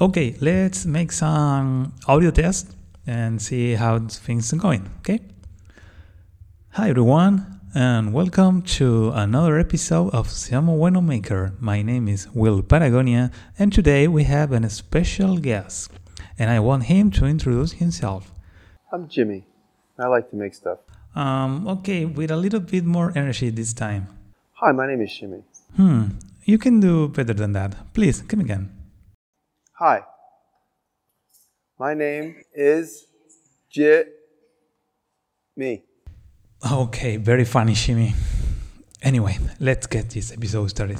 [0.00, 4.88] Okay, let's make some audio test and see how things are going.
[5.00, 5.18] Okay.
[6.74, 11.52] Hi everyone, and welcome to another episode of Seamos Bueno Maker.
[11.58, 15.90] My name is Will Paragonia, and today we have a special guest,
[16.38, 18.32] and I want him to introduce himself.
[18.92, 19.46] I'm Jimmy.
[19.98, 20.78] I like to make stuff.
[21.16, 24.06] Um, okay, with a little bit more energy this time.
[24.62, 25.42] Hi, my name is Jimmy.
[25.74, 26.10] Hmm,
[26.44, 27.74] you can do better than that.
[27.94, 28.77] Please, come again.
[29.78, 30.02] Hi.
[31.78, 33.06] My name is
[33.70, 34.08] Jimmy.
[36.68, 38.12] Okay, very funny, Shimmy.
[39.02, 40.98] Anyway, let's get this episode started.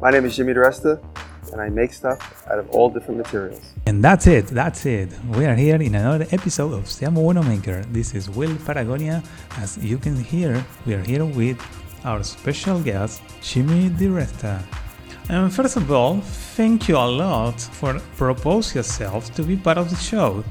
[0.00, 1.04] My name is Jimmy DeResta,
[1.52, 3.60] and I make stuff out of all different materials.
[3.86, 5.08] And that's it, that's it.
[5.36, 7.84] We are here in another episode of Seamos Bueno Maker.
[7.90, 9.22] This is Will Paragonia.
[9.58, 11.58] As you can hear, we are here with
[12.04, 14.62] our special guest, Jimmy DiResta.
[15.28, 16.20] And first of all,
[16.56, 20.44] thank you a lot for propose yourself to be part of the show.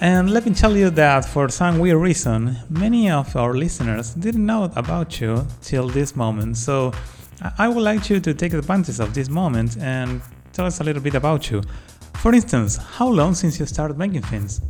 [0.00, 4.44] And let me tell you that for some weird reason, many of our listeners didn't
[4.44, 6.56] know about you till this moment.
[6.56, 6.92] So
[7.58, 11.02] I would like you to take advantage of this moment and tell us a little
[11.02, 11.62] bit about you.
[12.14, 14.60] For instance, how long since you started making things?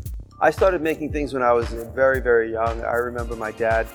[0.41, 2.83] I started making things when I was very, very young.
[2.83, 3.87] I remember my dad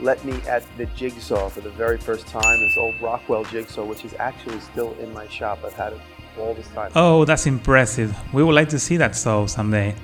[0.00, 4.04] let me at the jigsaw for the very first time, this old Rockwell jigsaw, which
[4.04, 5.58] is actually still in my shop.
[5.64, 6.00] I've had it
[6.38, 6.92] all this time.
[6.94, 8.16] Oh, that's impressive.
[8.32, 9.94] We would like to see that saw someday.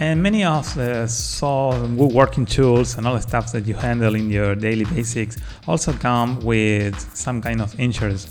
[0.00, 4.30] And many of the saw woodworking tools and all the stuff that you handle in
[4.30, 8.30] your daily basics also come with some kind of insurance.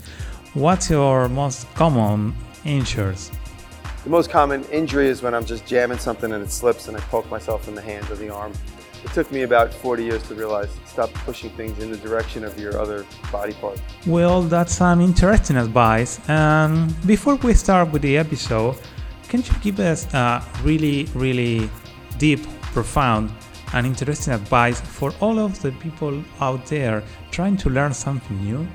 [0.54, 3.30] What's your most common insurance?
[4.04, 7.00] The most common injury is when I'm just jamming something and it slips and I
[7.00, 8.52] poke myself in the hand or the arm.
[9.04, 12.58] It took me about 40 years to realize stop pushing things in the direction of
[12.58, 13.78] your other body part.
[14.06, 16.18] Well, that's some interesting advice.
[16.28, 18.76] And before we start with the episode,
[19.28, 21.70] can you give us a really, really
[22.16, 22.40] deep,
[22.72, 23.30] profound,
[23.74, 28.66] and interesting advice for all of the people out there trying to learn something new?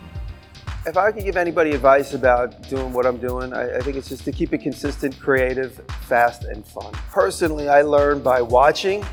[0.86, 4.10] If I could give anybody advice about doing what I'm doing, I, I think it's
[4.10, 6.92] just to keep it consistent, creative, fast, and fun.
[7.10, 9.04] Personally, I learn by watching.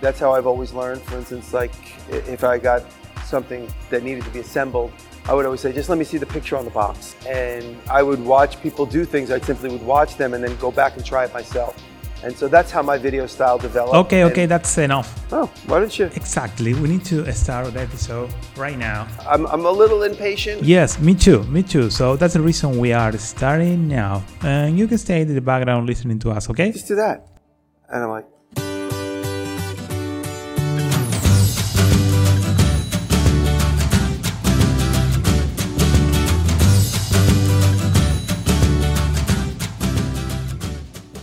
[0.00, 1.02] That's how I've always learned.
[1.02, 1.72] For instance, like
[2.08, 2.82] if I got
[3.24, 4.90] something that needed to be assembled,
[5.26, 7.14] I would always say, just let me see the picture on the box.
[7.26, 9.30] And I would watch people do things.
[9.30, 11.76] I simply would watch them and then go back and try it myself.
[12.22, 13.94] And so that's how my video style developed.
[13.94, 15.08] Okay, okay, that's enough.
[15.32, 16.06] Oh, why don't you?
[16.14, 19.08] Exactly, we need to start the episode right now.
[19.26, 20.62] I'm, I'm a little impatient.
[20.62, 21.88] Yes, me too, me too.
[21.88, 24.22] So that's the reason we are starting now.
[24.42, 26.72] And you can stay in the background listening to us, okay?
[26.72, 27.26] Just do that.
[27.88, 28.26] And I'm like,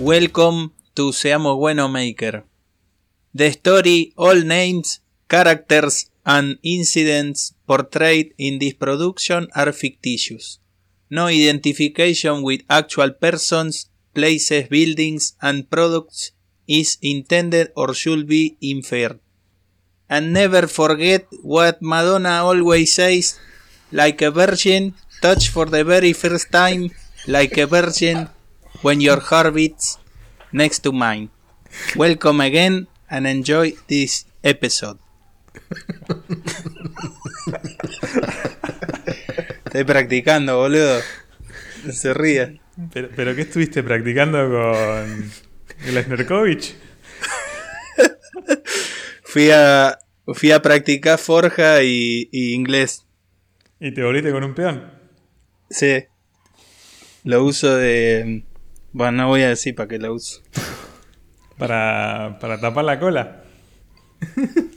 [0.07, 2.45] Welcome to Seamos Bueno Maker.
[3.33, 10.59] The story, all names, characters, and incidents portrayed in this production are fictitious.
[11.09, 16.31] No identification with actual persons, places, buildings, and products
[16.67, 19.19] is intended or should be inferred.
[20.07, 23.37] And never forget what Madonna always says
[23.91, 26.91] like a virgin, touch for the very first time,
[27.27, 28.29] like a virgin,
[28.81, 29.99] when your heart beats
[30.51, 31.29] next to mine.
[31.95, 34.99] Welcome again and enjoy this episode.
[39.65, 41.01] Estoy practicando, boludo.
[41.85, 42.53] No se ría.
[42.93, 45.31] Pero, pero ¿qué estuviste practicando con
[45.93, 46.75] Lesnerkovich?
[49.23, 49.99] Fui a,
[50.33, 53.05] fui a practicar forja y, y inglés.
[53.79, 54.91] ¿Y te volviste con un peón?
[55.69, 56.05] Sí.
[57.23, 58.45] Lo uso de...
[58.97, 60.41] Bueno, no voy a decir para qué lo uso.
[61.57, 63.43] Para, para tapar la cola.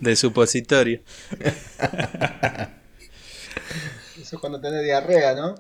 [0.00, 1.00] De supositorio.
[4.16, 5.54] Eso es cuando tenés diarrea, ¿no?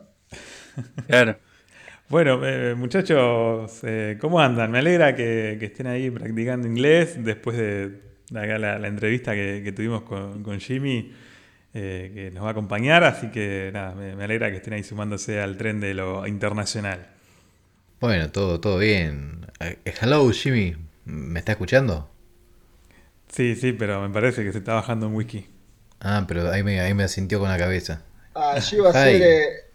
[1.06, 1.38] Claro.
[2.08, 4.70] Bueno, eh, muchachos, eh, ¿cómo andan?
[4.70, 8.00] Me alegra que, que estén ahí practicando inglés después de
[8.30, 11.12] la, la- la entrevista que, que tuvimos con, con Jimmy,
[11.74, 13.04] eh, que nos va a acompañar.
[13.04, 17.08] Así que nada, me, me alegra que estén ahí sumándose al tren de lo internacional.
[18.00, 19.46] Bueno, todo, todo bien.
[19.60, 20.74] Eh, hello, Jimmy.
[21.04, 22.08] ¿Me está escuchando?
[23.28, 25.46] Sí, sí, pero me parece que se está bajando un whisky.
[26.00, 28.02] Ah, pero ahí me, ahí me asintió con la cabeza.
[28.34, 29.68] Ah, yo a ser.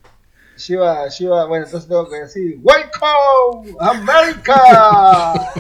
[0.68, 5.34] Lleva, lleva, bueno, entonces tengo que decir: ¡Welcome, America!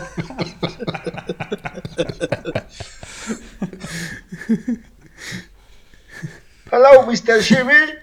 [6.71, 7.43] Hello, Mr.
[7.43, 7.93] Jimmy.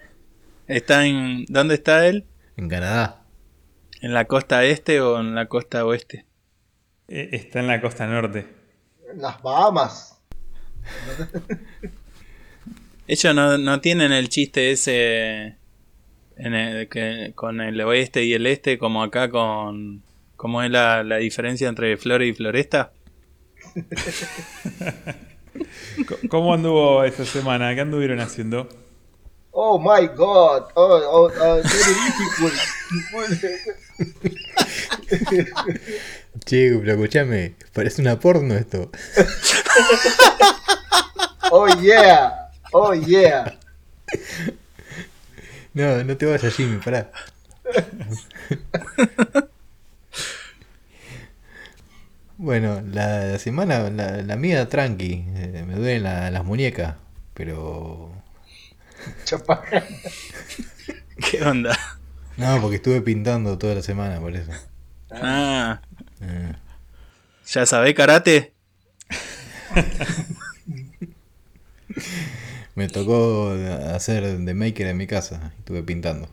[0.68, 1.46] ¿Está en.
[1.48, 2.24] ¿Dónde está él?
[2.56, 3.21] En Canadá.
[4.02, 6.26] ¿En la costa este o en la costa oeste?
[7.06, 8.46] Eh, Está en la costa norte.
[9.12, 10.20] En las Bahamas.
[13.06, 15.56] Ellos no, no tienen el chiste ese
[16.36, 20.02] en el, que, con el oeste y el este, como acá con.
[20.36, 22.92] ¿Cómo es la, la diferencia entre Flora y Floresta?
[26.28, 27.72] ¿Cómo anduvo esta semana?
[27.76, 28.68] ¿Qué anduvieron haciendo?
[29.54, 30.72] Oh my god.
[30.76, 31.62] Oh, oh, oh.
[36.44, 38.90] Che, pero escuchame, parece una porno esto.
[41.50, 42.50] Oh yeah.
[42.72, 43.52] Oh yeah.
[45.74, 47.10] No, no te vayas, Jimmy, pará.
[52.36, 56.96] Bueno, la, la semana, la, la mía tranqui, eh, me duelen la- las muñecas,
[57.34, 58.10] pero...
[59.24, 59.82] Chapaja.
[61.16, 61.76] ¿Qué onda?
[62.36, 64.52] No, porque estuve pintando toda la semana, por eso.
[65.10, 65.80] Ah,
[66.20, 66.52] Eh,
[67.44, 68.54] ¿ya sabés karate?
[72.74, 73.50] me tocó
[73.94, 76.28] hacer de maker en mi casa, estuve pintando.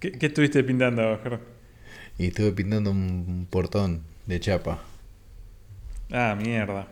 [0.00, 1.40] ¿Qué, qué estuviste pintando, Ger?
[2.18, 4.80] Y estuve pintando un, un portón de chapa.
[6.10, 6.88] Ah, mierda.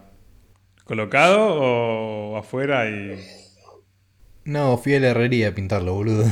[0.84, 3.20] ¿Colocado o afuera y.?
[4.44, 6.24] No, fui a la herrería a pintarlo, boludo.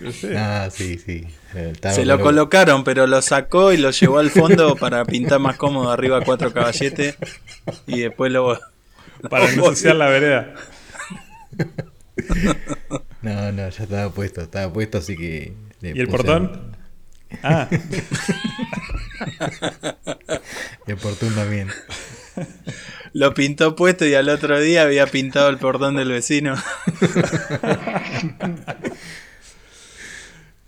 [0.00, 0.36] No sé.
[0.36, 1.26] Ah, sí, sí.
[1.54, 5.38] Eh, Se lo colo- colocaron, pero lo sacó y lo llevó al fondo para pintar
[5.38, 7.16] más cómodo arriba cuatro caballetes.
[7.86, 8.58] Y después lo.
[9.30, 10.54] Para no ensuciar la vereda.
[13.22, 15.54] No, no, ya estaba puesto, estaba puesto, así que...
[15.80, 16.76] le ¿Y el portón?
[17.42, 17.68] Ah,
[20.86, 21.68] El portón también.
[23.14, 26.54] Lo pintó puesto y al otro día había pintado el portón del vecino.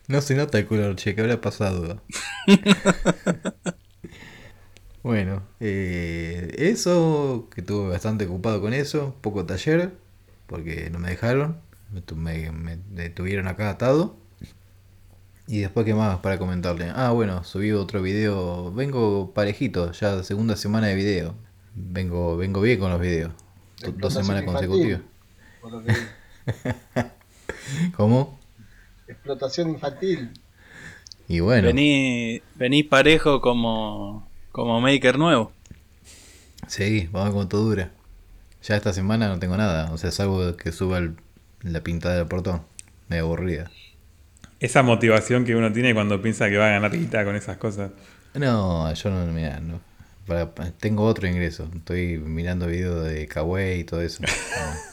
[0.08, 2.02] No se nota el color, che, ¿qué habrá pasado?
[5.02, 9.92] bueno, eh, eso, que estuve bastante ocupado con eso, poco taller,
[10.46, 11.58] porque no me dejaron,
[12.16, 14.16] me, me- me detuvieron acá atado.
[15.46, 16.90] Y después, ¿qué más para comentarle?
[16.94, 21.34] Ah, bueno, subí otro video, vengo parejito, ya segunda semana de video.
[21.74, 23.32] Vengo, vengo bien con los videos.
[23.82, 25.00] Do- Dos semanas consecutivas.
[25.60, 25.98] por lo que vi.
[27.96, 28.38] ¿Cómo?
[29.08, 30.30] Explotación infantil.
[31.28, 31.66] Y bueno.
[31.66, 35.52] Vení, venís parejo como, como maker nuevo.
[36.68, 37.90] Sí, vamos a ver cuánto dura.
[38.62, 41.16] Ya esta semana no tengo nada, o sea, salvo que suba el-
[41.62, 42.62] la pintada del portón.
[43.08, 43.70] Me aburrida.
[44.60, 47.90] esa motivación que uno tiene cuando piensa que va a ganar guita con esas cosas.
[48.32, 49.78] No, yo no, mira, no.
[50.26, 51.68] Para- pa- tengo otro ingreso.
[51.74, 54.22] Estoy mirando videos de Kawaii y todo eso.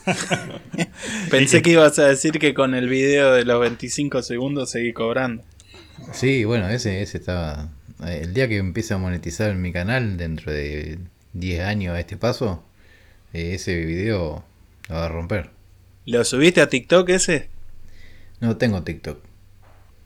[1.30, 5.44] Pensé que ibas a decir que con el video de los 25 segundos seguí cobrando.
[6.14, 7.70] Sí, bueno, ese, ese estaba.
[8.06, 10.98] El día que empiece a monetizar mi canal dentro de
[11.34, 12.64] 10 años a este paso,
[13.34, 14.44] eh, ese video
[14.90, 15.52] lo va a romper.
[16.08, 17.50] ¿Lo subiste a TikTok ese?
[18.40, 19.20] No tengo TikTok.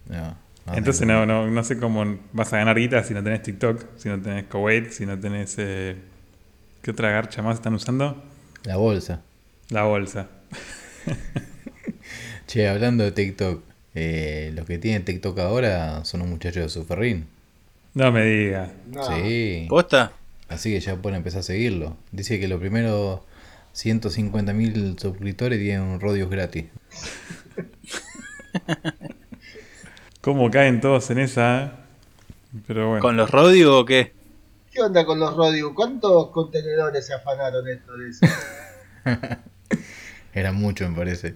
[0.10, 3.44] No, no Entonces no, no, no sé cómo vas a ganar guita si no tenés
[3.44, 5.56] TikTok, si no tenés Kuwait, si no tenés...
[5.58, 5.96] eh,
[6.82, 8.24] ¿Qué otra garcha más están usando?
[8.64, 9.22] La bolsa.
[9.70, 10.28] La bolsa.
[12.48, 13.64] Che, hablando de TikTok,
[13.96, 17.28] eh, los que tienen TikTok ahora son un muchacho de Suferrín.
[17.96, 18.70] No me digas.
[18.88, 19.04] No.
[19.04, 20.12] Sí, ¿Posta?
[20.48, 21.98] así que ya pueden empezar a seguirlo.
[22.12, 23.22] Dice que los primeros
[23.76, 26.66] 150.000 suscriptores tienen un Rodius gratis.
[30.26, 31.74] ¿Cómo caen todos en esa?
[32.66, 33.02] Pero bueno.
[33.04, 34.12] ¿Con los Rodio o qué?
[34.72, 35.74] ¿Qué onda con los Rodius?
[35.76, 38.26] ¿Cuántos contenedores se afanaron esto de eso?
[40.34, 41.36] Era mucho, me parece.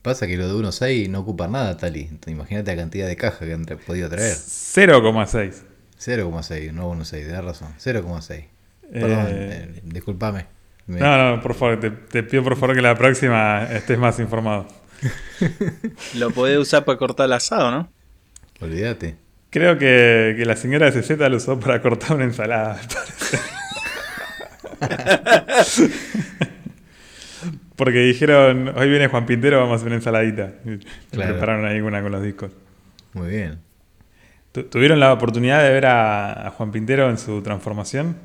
[0.00, 2.10] Pasa que lo de 1.6 no ocupa nada, Tali.
[2.28, 4.32] Imagínate la cantidad de caja que han tra- podido traer.
[4.34, 5.52] 0,6.
[5.98, 7.68] 0,6, no 1.6, tenés razón.
[7.78, 8.46] 0,6.
[8.90, 10.46] Perdón, Eh, eh, disculpame.
[10.86, 14.18] Me- No, no, por favor, te, te pido por favor que la próxima estés más
[14.18, 14.66] informado.
[16.14, 17.92] Lo podés usar para cortar el asado, ¿no?
[18.60, 19.16] Olvídate.
[19.50, 23.38] Creo que, que la señora de CZ lo usó para cortar una ensalada, me parece.
[27.76, 30.52] Porque dijeron, hoy viene Juan Pintero, vamos a hacer una ensaladita.
[30.64, 30.78] Y le
[31.10, 31.32] Claro.
[31.32, 32.52] prepararon ahí una con los discos.
[33.14, 33.58] Muy bien.
[34.52, 38.16] Tu- ¿Tuvieron la oportunidad de ver a, a Juan Pintero en su transformación?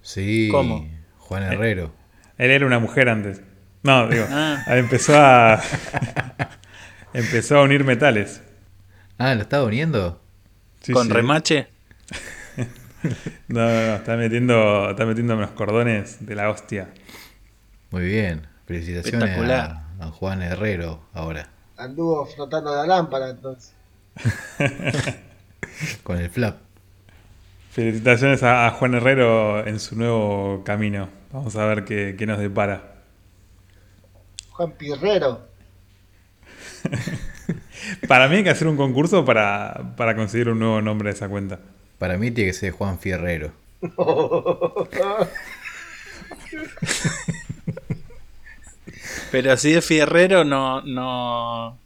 [0.00, 0.48] Sí.
[0.50, 0.88] ¿Cómo?
[1.18, 1.92] Juan Herrero.
[2.38, 3.42] Él era una mujer antes.
[3.82, 4.62] No, digo, Ah.
[4.68, 5.60] empezó a
[7.14, 8.40] empezó a unir metales.
[9.18, 10.20] Ah, ¿lo estaba uniendo?
[10.80, 11.12] Sí, ¿Con sí.
[11.12, 11.68] remache?
[13.48, 16.88] No, no, no, está metiendo, está metiendo unos cordones de la hostia.
[17.90, 18.46] Muy bien.
[18.64, 19.82] Felicitaciones Espectacular.
[20.00, 21.48] a, a Juan Herrero ahora.
[21.76, 23.72] Anduvo flotando la lámpara entonces.
[26.04, 26.58] Con el flap.
[27.72, 31.08] Felicitaciones a, a Juan Herrero en su nuevo camino.
[31.32, 32.91] Vamos a ver qué, qué nos depara.
[34.52, 35.46] Juan Pirrero.
[38.08, 41.28] Para mí hay que hacer un concurso para, para conseguir un nuevo nombre de esa
[41.28, 41.58] cuenta.
[41.98, 43.52] Para mí tiene que ser Juan Fierrero.
[49.30, 51.78] Pero así de fierrero, no, no.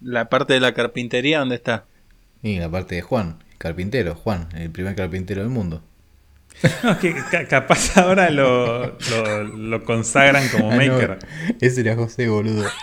[0.00, 1.84] La parte de la carpintería, ¿dónde está?
[2.42, 4.14] Y la parte de Juan, carpintero.
[4.14, 5.82] Juan, el primer carpintero del mundo.
[6.82, 11.18] No, es que ca- capaz ahora lo, lo, lo consagran como Ah, no, maker.
[11.60, 12.68] ese era José, boludo.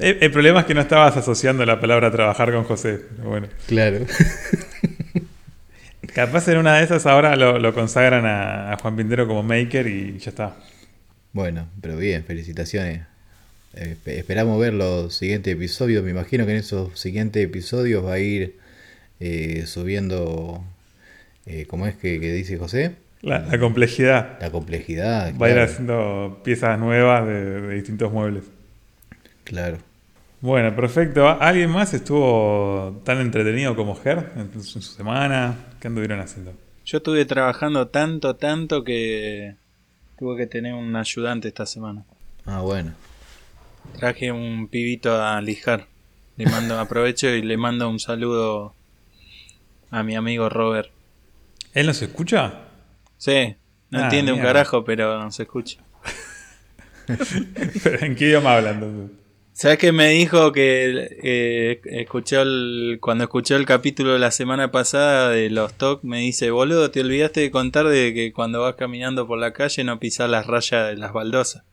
[0.00, 3.00] El, el problema es que no estabas asociando la palabra trabajar con José.
[3.22, 4.00] Bueno, Claro.
[6.14, 9.86] capaz en una de esas ahora lo, lo consagran a, a Juan Pintero como maker
[9.86, 10.56] y ya está.
[11.32, 13.02] Bueno, pero bien, felicitaciones.
[13.74, 16.04] Eh, espe- esperamos ver los siguientes episodios.
[16.04, 18.56] Me imagino que en esos siguientes episodios va a ir
[19.20, 20.64] eh, subiendo,
[21.46, 22.96] eh, ¿cómo es que, que dice José?
[23.22, 24.38] La, la complejidad.
[24.40, 25.34] La complejidad.
[25.40, 28.44] Va a ir haciendo piezas nuevas de, de distintos muebles.
[29.44, 29.78] claro.
[30.40, 31.28] Bueno, perfecto.
[31.28, 35.56] ¿Alguien más estuvo tan entretenido como Ger en su, en su semana?
[35.80, 36.52] ¿Qué anduvieron haciendo?
[36.84, 39.56] Yo estuve trabajando tanto, tanto que
[40.16, 42.04] tuve que tener un ayudante esta semana.
[42.46, 42.94] Ah, bueno.
[43.98, 45.86] Traje un pibito a lijar.
[46.36, 48.77] Le mando, aprovecho y le mando un saludo
[49.90, 50.90] a mi amigo Robert.
[51.74, 52.60] ¿Él nos escucha?
[53.16, 53.56] Sí,
[53.90, 55.80] no Ah, entiende un carajo, pero se escucha.
[57.82, 59.10] ¿Pero ¿En qué idioma hablan?
[59.52, 64.70] ¿Sabes que me dijo que eh, escuchó el, cuando escuchó el capítulo de la semana
[64.70, 66.04] pasada de los TOC?
[66.04, 69.82] Me dice, boludo, te olvidaste de contar de que cuando vas caminando por la calle
[69.82, 71.64] no pisas las rayas de las baldosas.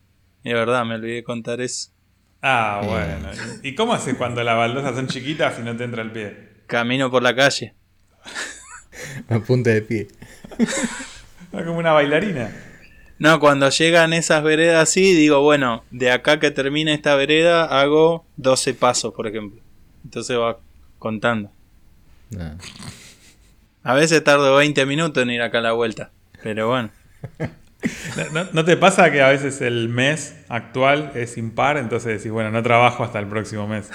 [0.43, 1.91] Y es verdad, me olvidé de contar eso.
[2.41, 3.29] Ah, bueno.
[3.61, 6.35] ¿Y cómo haces cuando las baldosas son chiquitas y no te entra el pie?
[6.67, 7.75] Camino por la calle.
[9.29, 10.07] A punta de pie.
[10.59, 12.51] Es como una bailarina.
[13.17, 18.25] No, cuando llegan esas veredas así, digo, bueno, de acá que termine esta vereda hago
[18.37, 19.61] 12 pasos, por ejemplo.
[20.03, 20.59] Entonces va
[20.99, 21.51] contando.
[22.31, 22.57] No.
[23.83, 26.11] A veces tardo 20 minutos en ir acá a la vuelta.
[26.43, 26.89] Pero bueno.
[28.17, 31.77] ¿No, no- no te pasa que a veces el mes actual es impar?
[31.77, 33.89] Entonces decís, bueno, no trabajo hasta el próximo mes.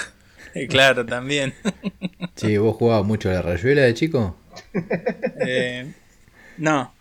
[0.68, 1.54] Claro, también.
[2.36, 4.36] Che, ¿vos jugabas mucho a la rayuela de chico?
[5.46, 5.92] Eh,
[6.58, 6.92] no,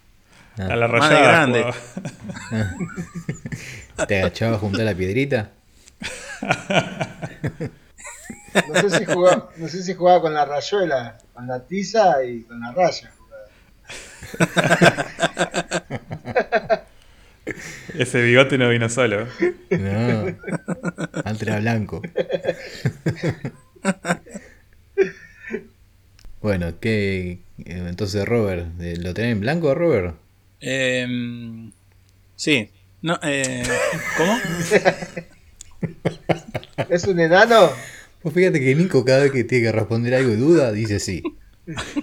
[0.58, 1.22] A la de rayada.
[1.22, 1.64] grande.
[1.64, 1.76] jugaba.
[4.08, 5.50] ¿Te agachabas a juntar la piedrita?
[8.68, 12.44] No sé si jugaba, no sé si jugaba con la rayuela, con la tiza y
[12.44, 13.12] con la raya.
[17.98, 19.28] Ese bigote no vino solo.
[19.70, 20.38] No.
[21.26, 22.02] Antes era blanco.
[26.42, 27.32] Bueno, ¿qué?
[27.32, 30.16] eh, Entonces, Robert, eh, ¿lo tenés en blanco, Robert?
[30.62, 31.72] Em,
[32.36, 32.70] sí.
[33.02, 33.64] No, eh,
[34.18, 34.38] ¿Cómo?
[36.90, 37.70] ¿Es un enano?
[38.22, 41.24] Pues fíjate que Nico cada vez que tiene que responder algo de duda, dice sí.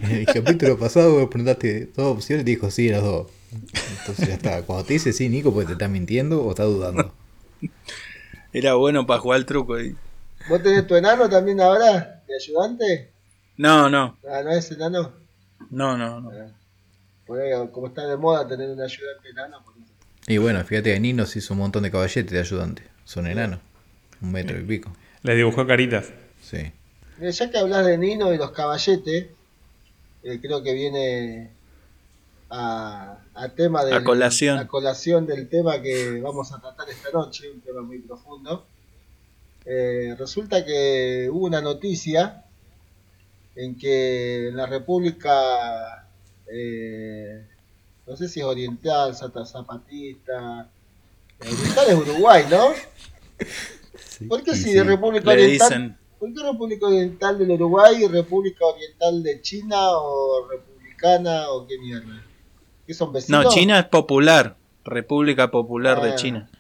[0.00, 3.26] En el capítulo pasado vos preguntaste dos opciones y dijo sí las dos.
[3.52, 4.62] Entonces ya está.
[4.62, 7.12] Cuando te dice sí, Nico, pues te está mintiendo o está dudando.
[8.52, 9.78] Era bueno para jugar al truco.
[9.80, 9.96] y-
[10.48, 12.22] ¿Vos tenés tu enano también ahora?
[12.26, 13.10] ¿De ayudante?
[13.56, 15.12] No, no, Ah, ¿no es enano?
[15.70, 16.20] no, no.
[16.20, 16.30] no.
[16.30, 16.48] Ah.
[17.26, 19.62] Por ahí, como está de moda tener un ayudante enano.
[19.64, 19.86] por eso.
[20.28, 22.82] Y bueno, fíjate que Nino se hizo un montón de caballetes de ayudante.
[23.04, 23.60] Son enanos.
[24.20, 24.92] Un metro y pico.
[25.22, 26.12] Le dibujó caritas.
[26.42, 26.72] Sí.
[27.18, 29.26] Mira, ya que hablas de Nino y los caballetes,
[30.22, 31.50] eh, creo que viene
[32.50, 34.58] a, a tema de A colación.
[34.58, 38.66] a colación del tema que vamos a tratar esta noche, un tema muy profundo.
[39.64, 42.44] Eh, resulta que hubo una noticia
[43.56, 46.06] en que en la República,
[46.46, 47.44] eh,
[48.06, 50.68] no sé si es oriental, zapatista,
[51.40, 52.68] oriental es Uruguay, ¿no?
[54.28, 54.72] ¿Por qué si sí.
[54.74, 55.68] de República Oriental?
[55.68, 61.66] dicen, ¿Por qué República Oriental del Uruguay y República Oriental de China o Republicana o
[61.66, 62.22] qué mierda?
[62.87, 63.45] ¿Qué son vecinos?
[63.45, 64.57] no, China es popular.
[64.85, 66.14] República Popular de Ah.
[66.14, 66.50] China.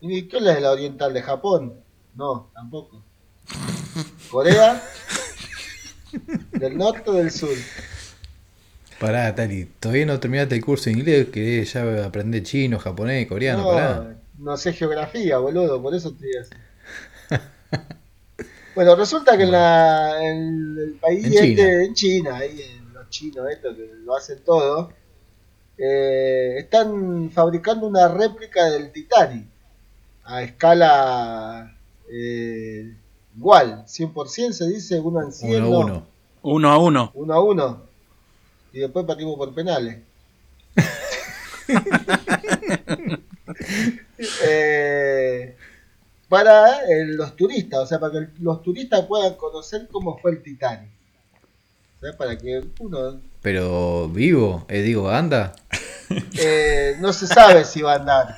[0.00, 1.74] ¿Y qué es la de la Oriental de Japón?
[2.14, 3.02] No, tampoco.
[4.30, 4.80] ¿Corea?
[6.52, 7.50] ¿Del norte o del sur?
[9.00, 13.62] Pará, Tali, todavía no terminaste el curso de inglés, que ya aprender chino, japonés, coreano,
[13.62, 14.16] no, pará.
[14.38, 16.50] no sé geografía, boludo, por eso estoy así.
[18.74, 21.82] Bueno, resulta que en, la, en el país En este, China.
[21.82, 24.92] en China, ahí en los chinos, estos que lo hacen todo,
[25.82, 29.46] eh, están fabricando una réplica del Titanic
[30.24, 31.74] a escala
[32.12, 32.94] eh,
[33.36, 36.06] igual, 100% se dice, uno en 100, Uno a no, uno.
[36.42, 37.10] Uno a uno.
[37.14, 37.82] uno a uno.
[38.72, 39.98] Y después partimos por penales.
[44.44, 45.56] Eh,
[46.28, 50.42] para eh, los turistas, o sea, para que los turistas puedan conocer cómo fue el
[50.42, 50.90] Titanic.
[52.00, 55.52] O sea, para que uno Pero vivo, eh, digo, anda.
[56.38, 58.28] eh, no se sabe si va a andar.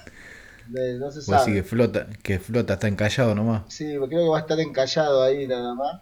[0.75, 1.63] Eh, no se así que sabe.
[1.63, 3.63] flota, que flota, está encallado nomás.
[3.69, 6.01] Sí, creo que va a estar encallado ahí nada más.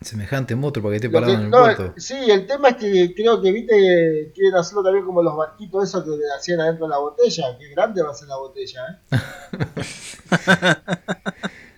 [0.00, 1.94] Semejante monstruo para que esté parado que- en el no, puerto.
[1.96, 6.04] sí, el tema es que creo que viste quieren hacerlo también como los barquitos esos
[6.04, 7.56] que hacían adentro de la botella.
[7.58, 9.16] Qué grande va a ser la botella, ¿eh?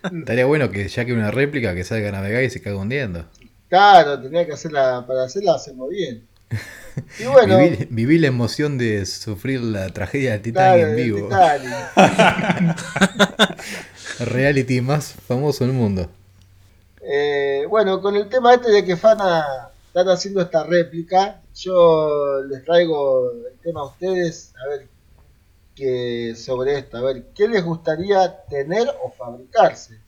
[0.19, 3.25] Estaría bueno que ya que una réplica que salga a navegar y se caga hundiendo.
[3.69, 6.27] Claro, tenía que hacerla, para hacerla hacemos bien.
[7.17, 11.29] Y bueno, Viví, viví la emoción de sufrir la tragedia del Titanic claro, en vivo.
[11.29, 11.69] Titanic.
[14.19, 16.09] Reality más famoso del mundo.
[17.01, 22.65] Eh, bueno, con el tema este de que Fana están haciendo esta réplica, yo les
[22.65, 24.87] traigo el tema a ustedes, a ver
[25.75, 29.99] qué sobre esto, a ver, ¿qué les gustaría tener o fabricarse?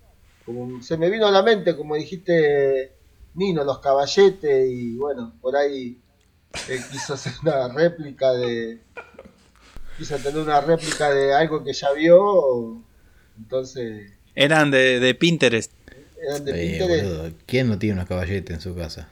[0.45, 2.91] Como se me vino a la mente, como dijiste,
[3.33, 5.97] Nino, los caballetes, y bueno, por ahí
[6.69, 8.81] él quiso hacer una réplica de.
[9.97, 12.81] quiso tener una réplica de algo que ya vio,
[13.37, 15.71] entonces Eran de, de Pinterest.
[16.21, 17.03] eran de Eh, Pinterest.
[17.05, 19.07] boludo, ¿Quién no tiene unos caballetes en su casa?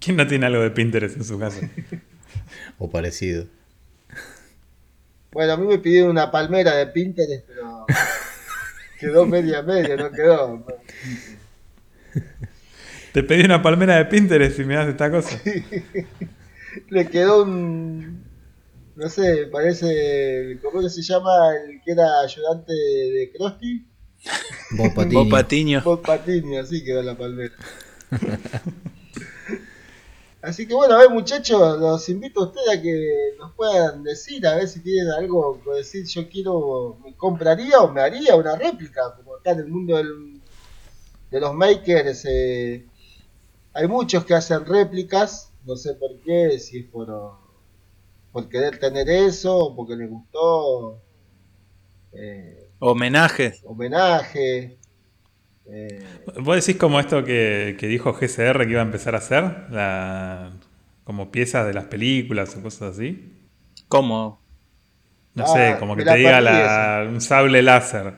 [0.00, 1.60] ¿Quién no tiene algo de Pinterest en su casa?
[2.78, 3.46] O parecido.
[5.32, 7.86] Bueno, a mí me pidieron una palmera de Pinterest, pero
[9.00, 10.66] quedó media media, no quedó.
[13.14, 15.40] Te pedí una palmera de Pinterest y me das esta cosa.
[16.90, 18.24] Le quedó un.
[18.96, 20.58] No sé, parece.
[20.60, 21.30] ¿Cómo que se llama?
[21.64, 23.86] El que era ayudante de Krusty.
[24.72, 25.30] Vos Vos Patiño.
[25.30, 25.82] Patiño.
[25.84, 27.54] Bob Patini, así quedó la palmera.
[30.42, 34.46] Así que bueno, a ver muchachos, los invito a ustedes a que nos puedan decir,
[34.46, 38.54] a ver si tienen algo que decir, yo quiero, me compraría o me haría una
[38.54, 40.42] réplica, como acá en el mundo del-
[41.30, 42.84] de los makers, eh,
[43.74, 47.08] hay muchos que hacen réplicas, no sé por qué, si es por,
[48.32, 51.00] por querer tener eso, o porque les gustó,
[52.12, 53.64] eh, Homenajes.
[53.64, 54.78] homenaje.
[55.66, 59.44] eh, ¿Vos decís como esto que, que dijo GCR que iba a empezar a hacer?
[59.70, 60.52] La,
[61.04, 63.30] como piezas de las películas o cosas así.
[63.88, 64.42] ¿Cómo?
[65.34, 68.14] No Ah, sé, como que te diga la- un sable láser.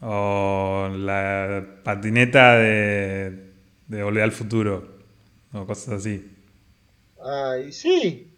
[0.00, 3.47] O la patineta de,
[3.88, 4.98] de Volver al Futuro.
[5.52, 6.30] O cosas así.
[7.22, 8.30] Ay, sí.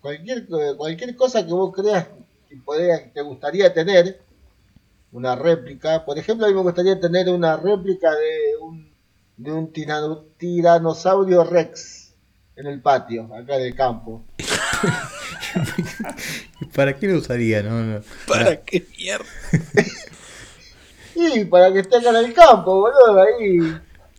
[0.00, 2.06] Cualquier, cualquier cosa que vos creas
[2.48, 4.20] que podría- te gustaría tener,
[5.12, 6.04] una réplica.
[6.04, 8.90] Por ejemplo, a mí me gustaría tener una réplica de un,
[9.36, 12.12] de un tirano- tiranosaurio rex
[12.56, 14.24] en el patio, acá en el campo.
[16.74, 17.62] ¿Para qué lo usaría?
[17.62, 18.00] No, no.
[18.26, 19.24] ¿Para qué mierda?
[21.18, 23.58] Y para que esté acá en el campo, boludo, ahí.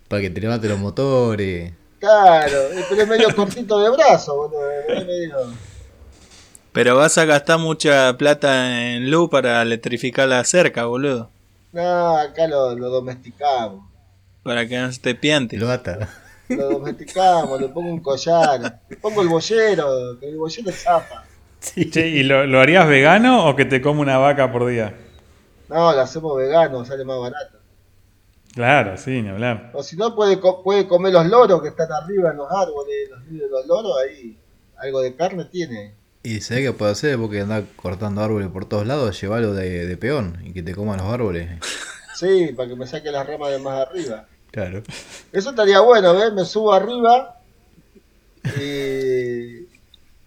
[0.08, 1.74] Para que te levante los motores.
[2.00, 2.58] Claro,
[2.90, 4.70] pero es medio cortito de brazo, boludo.
[4.88, 5.52] es medio-
[6.72, 11.30] Pero vas a gastar mucha plata en luz para electrificar la cerca, boludo.
[11.74, 13.86] No, acá lo, lo domesticamos.
[14.44, 15.58] Para que no se te piante.
[15.58, 16.08] Lo ata.
[16.50, 21.26] Lo domesticamos, le pongo un collar, le pongo el bollero, que el bollero zapa.
[21.92, 24.94] Che, ¿y lo, lo harías vegano o que te come una vaca por día?
[25.68, 27.57] No, lo hacemos vegano, sale más barato.
[28.54, 29.72] Claro, sí, ni hablar.
[29.74, 33.10] O si no, puede, co- puede comer los loros que están arriba en los árboles,
[33.10, 34.38] los nidos de los loros, ahí
[34.78, 35.94] algo de carne tiene.
[36.24, 39.98] Y sabés qué puede hacer porque andar cortando árboles por todos lados, llevarlo de, de
[39.98, 41.50] peón y que te coman los árboles.
[42.16, 44.26] Sí, para que me saque las ramas de más arriba.
[44.50, 44.82] Claro.
[45.32, 46.34] Eso estaría bueno, ¿ves?
[46.34, 47.36] Me subo arriba
[48.60, 49.68] y,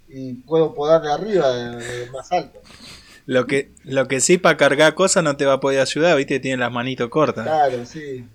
[0.08, 2.60] y puedo podar de arriba, de, de más alto.
[3.30, 6.40] Lo que, lo que sí para cargar cosas no te va a poder ayudar, viste,
[6.40, 7.44] tiene las manitos cortas.
[7.44, 8.26] Claro, sí.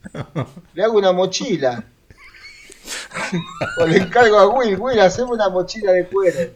[0.73, 1.84] Le hago una mochila.
[3.77, 6.49] o le encargo a Will, Will, haceme una mochila de cuero.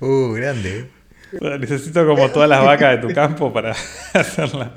[0.00, 0.88] Uh, grande.
[1.38, 3.72] Bueno, Necesito como todas las vacas de tu campo para
[4.14, 4.74] hacerla.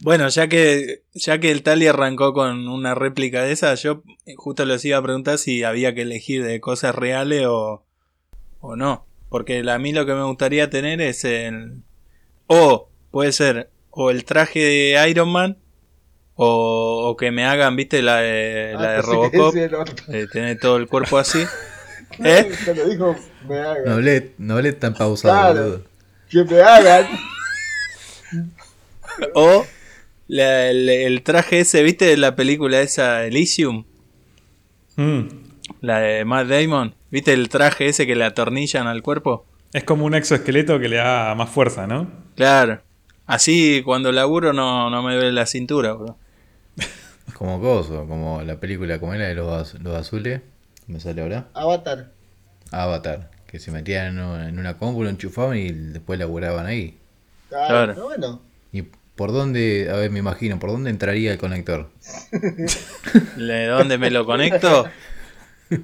[0.00, 4.04] Bueno, ya que, ya que el Tali arrancó con una réplica de esa, yo
[4.36, 7.84] justo les iba a preguntar si había que elegir de cosas reales o,
[8.60, 9.04] o no.
[9.28, 11.82] Porque a mí lo que me gustaría tener es el...
[12.48, 15.56] O puede ser o el traje de Iron Man
[16.34, 19.54] O, o que me hagan, viste, la de, Ah, la de Robocop.
[19.56, 21.38] eh, tener todo el cuerpo así.
[22.24, 22.50] ¿Eh?
[22.64, 23.16] Cuando dijo
[23.48, 23.84] me hagan.
[23.84, 25.84] No hablé, no hablé tan pausado, Claro.
[26.30, 27.06] Que me hagan.
[29.34, 29.64] O
[30.28, 33.84] la- el, el traje ese, viste, de la película esa Elysium.
[34.96, 35.22] Mm.
[35.80, 36.94] La de Matt Damon.
[37.10, 39.46] ¿Viste el traje ese que le atornillan al cuerpo?
[39.72, 42.10] Es como un exoesqueleto que le da más fuerza, ¿no?
[42.38, 42.80] Claro.
[43.26, 46.16] Así cuando laburo no, no me duele la cintura, bro.
[47.34, 50.40] Como coso, como la película, como era de los, los azules.
[50.86, 51.48] ¿Me sale ahora?
[51.52, 52.12] Avatar.
[52.70, 53.32] Avatar.
[53.48, 56.96] Que se metían en una, en una compu, lo enchufaban y después laburaban ahí.
[57.48, 58.40] Claro, bueno.
[58.70, 58.82] ¿Y
[59.16, 61.90] por dónde, a ver, me imagino, por dónde entraría el conector?
[63.36, 64.88] ¿De dónde me lo conecto?
[65.70, 65.78] En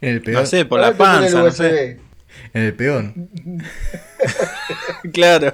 [0.00, 0.40] el peón.
[0.40, 1.56] No sé, por la panza, no USB.
[1.56, 2.00] sé.
[2.52, 3.30] En el peón.
[5.12, 5.52] Claro.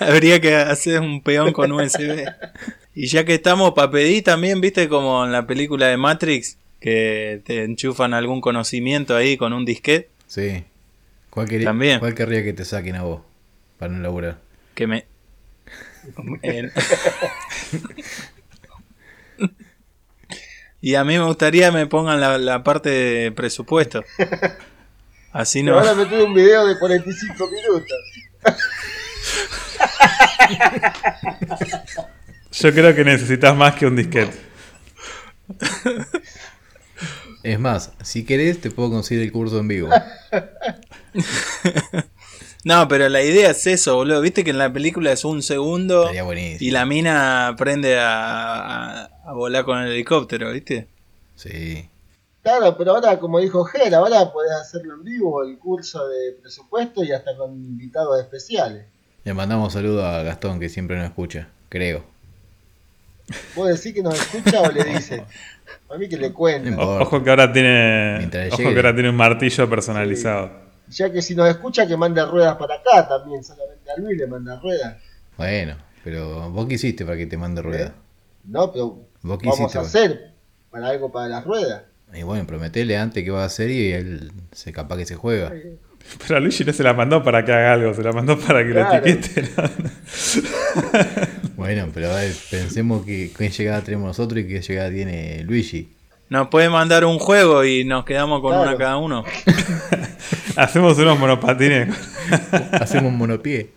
[0.00, 2.24] Habría que hacer un peón con USB.
[2.94, 7.40] Y ya que estamos, para pedir también, viste, como en la película de Matrix, que
[7.44, 10.64] te enchufan algún conocimiento ahí con un disquete, Sí.
[11.30, 11.98] ¿Cuál, quería- También.
[12.00, 13.22] ¿Cuál querría que te saquen a vos?
[13.78, 14.38] Para no laburar.
[14.74, 15.06] que me...
[16.42, 16.70] en-
[20.80, 24.04] y a mí me gustaría me pongan la, la parte de presupuesto.
[25.38, 25.76] Así Me no...
[25.76, 27.96] van a meter un video de 45 minutos.
[32.52, 34.36] Yo creo que necesitas más que un disquete.
[37.44, 39.90] Es más, si querés te puedo conseguir el curso en vivo.
[42.64, 44.20] No, pero la idea es eso, boludo.
[44.20, 46.10] Viste que en la película es un segundo
[46.58, 50.88] y la mina aprende a, a- a volar con el helicóptero, ¿viste?
[51.36, 51.88] Sí.
[52.48, 57.04] Claro, pero ahora, como dijo Ger, ahora podés hacerlo en vivo, el curso de presupuesto
[57.04, 58.86] y hasta con invitados especiales.
[59.24, 62.04] Le mandamos saludo a Gastón que siempre nos escucha, creo.
[63.54, 65.24] ¿Vos decís que nos escucha o le dice?
[65.90, 66.28] A mí que le.
[66.78, 68.30] O- Ojo que ahora tiene.
[68.50, 70.50] Ojo que ahora tiene un martillo personalizado.
[70.88, 73.44] Ya que si nos escucha, que mande ruedas para acá también.
[73.44, 74.96] Solamente a Luis le manda ruedas.
[75.36, 77.92] Bueno, pero vos qué hiciste para que te mande rueda.
[78.44, 79.78] No, pero ¿Vos qué vamos hiciste?
[79.78, 80.32] a hacer
[80.70, 81.82] para algo para las ruedas.
[82.14, 85.52] Y bueno, prometele antes que va a hacer y él se capaz que se juega.
[86.26, 88.64] Pero a Luigi no se la mandó para que haga algo, se la mandó para
[88.64, 89.00] que Claro.
[89.00, 89.42] lo etiquete.
[89.56, 89.62] ¿no?
[91.56, 95.92] Bueno, pero a ver, pensemos que qué llegada tenemos nosotros y qué llegada tiene Luigi.
[96.30, 98.68] Nos puede mandar un juego y nos quedamos con Claro.
[98.70, 99.24] una cada uno.
[100.56, 101.88] Hacemos unos monopatines.
[102.72, 103.70] Hacemos un monopié.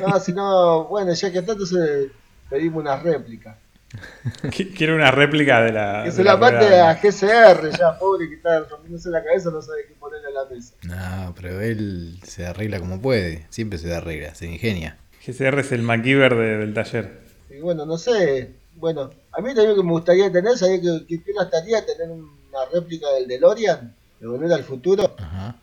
[0.00, 2.08] No, si no, bueno, ya que está, entonces
[2.50, 3.56] pedimos una réplica.
[4.42, 6.00] Qu- Quiero una réplica de la.
[6.04, 6.90] Que de se la rueda.
[6.90, 10.44] a GCR, ya, pobre que está rompiéndose la cabeza, no sabe qué ponerle a la
[10.50, 10.74] mesa.
[10.82, 13.46] No, pero él se arregla como puede.
[13.50, 14.98] Siempre se arregla, se ingenia.
[15.26, 17.20] GCR es el MacGyver de- del taller.
[17.50, 21.22] Y bueno, no sé, bueno, a mí también que me gustaría tener, ¿sabía que, que,
[21.22, 23.94] que no estaría tener una réplica del DeLorean?
[24.20, 25.14] De volver al futuro.
[25.18, 25.56] Ajá.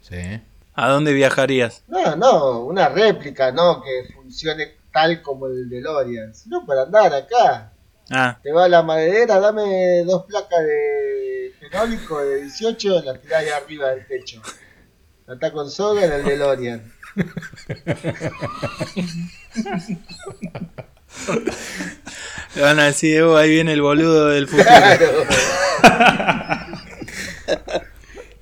[0.00, 0.40] Sí.
[0.74, 1.82] ¿A dónde viajarías?
[1.88, 7.72] No, no, una réplica, no que funcione tal como el DeLorean, sino para andar acá.
[8.10, 13.42] Ah, Te va a la maderera, dame dos placas de fenólico de 18, la tirás
[13.42, 14.42] ahí arriba del techo.
[15.26, 16.92] La está con soga en el DeLorean.
[22.54, 24.64] le van a decir, "Oh, ahí viene el boludo del futuro.
[24.68, 25.06] Claro.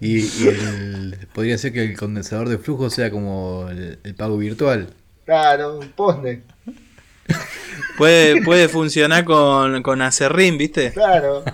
[0.00, 4.37] Y, y el, podría ser que el condensador de flujo sea como el, el pago
[4.38, 4.88] virtual.
[5.29, 6.41] Claro, un posne.
[7.99, 10.91] Puede, puede funcionar con, con acerrín, ¿viste?
[10.93, 11.45] Claro.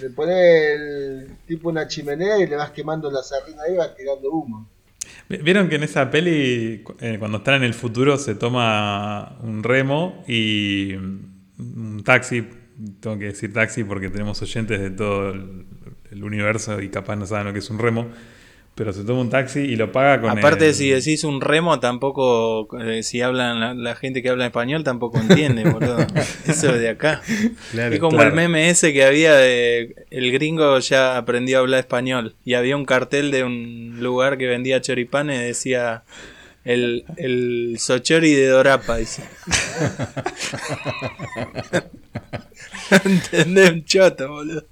[0.00, 3.94] Le pones el, tipo una chimenea y le vas quemando la sardina ahí y vas
[3.94, 4.66] tirando humo.
[5.28, 9.62] Vi- ¿Vieron que en esa peli, eh, cuando están en el futuro, se toma un
[9.62, 12.48] remo y mm, un taxi?
[13.00, 15.66] Tengo que decir taxi porque tenemos oyentes de todo el,
[16.10, 18.08] el universo y capaz no saben lo que es un remo.
[18.76, 21.80] Pero se toma un taxi y lo paga con Aparte, el- si decís un remo,
[21.80, 26.06] tampoco, eh, si hablan la, la gente que habla español, tampoco entiende, boludo.
[26.46, 27.22] Eso de acá.
[27.72, 27.94] Claro.
[27.94, 28.28] es como claro.
[28.30, 29.94] el meme ese que había de.
[30.10, 32.36] El gringo ya aprendió a hablar español.
[32.44, 36.04] Y había un cartel de un lugar que vendía choripanes, decía.
[36.66, 39.22] El, el Sochori de Dorapa, dice.
[43.04, 43.70] ¿Entendés?
[43.72, 44.64] Un choto, boludo.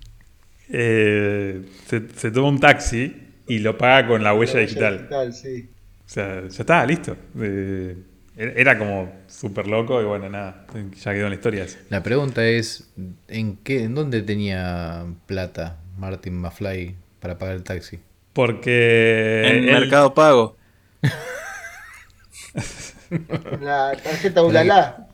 [0.71, 3.13] eh, se, se toma un taxi
[3.47, 4.99] y lo paga con la huella digital.
[4.99, 5.69] digital, sí.
[6.07, 7.17] O sea, ya está, listo.
[7.41, 7.97] Eh,
[8.37, 10.67] era como súper loco y bueno, nada,
[11.03, 11.67] ya quedó en la historia.
[11.89, 12.91] La pregunta es,
[13.29, 18.01] ¿en qué, en dónde tenía plata Martin McFly para pagar el taxi?
[18.33, 20.57] Porque En él- Mercado Pago.
[23.61, 25.07] La tarjeta Ulala.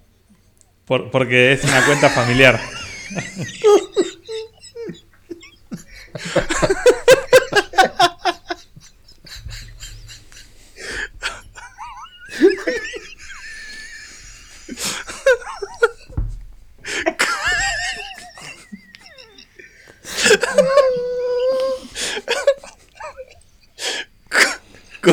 [0.86, 2.58] Por- porque es una cuenta familiar.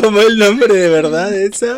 [0.02, 1.76] ¿Cómo el nombre de verdad de esa?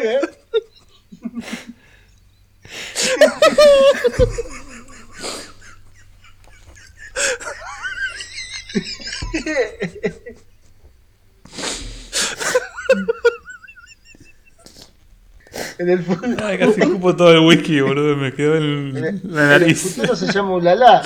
[15.78, 18.16] En el, fu- Ay, casi cupo todo el whisky, boludo.
[18.18, 19.82] Me quedó en en el- la en el nariz.
[19.82, 21.04] futuro se llama Ulala.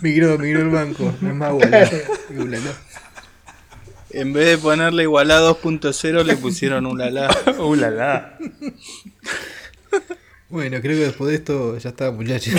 [0.00, 1.12] Migró, migró el banco.
[1.20, 1.90] No es más ulala.
[4.12, 7.30] En vez de ponerle igualá 2.0 le pusieron un lalá.
[7.58, 8.38] Uh, la, la.
[10.48, 12.54] Bueno, creo que después de esto ya está, muchachos.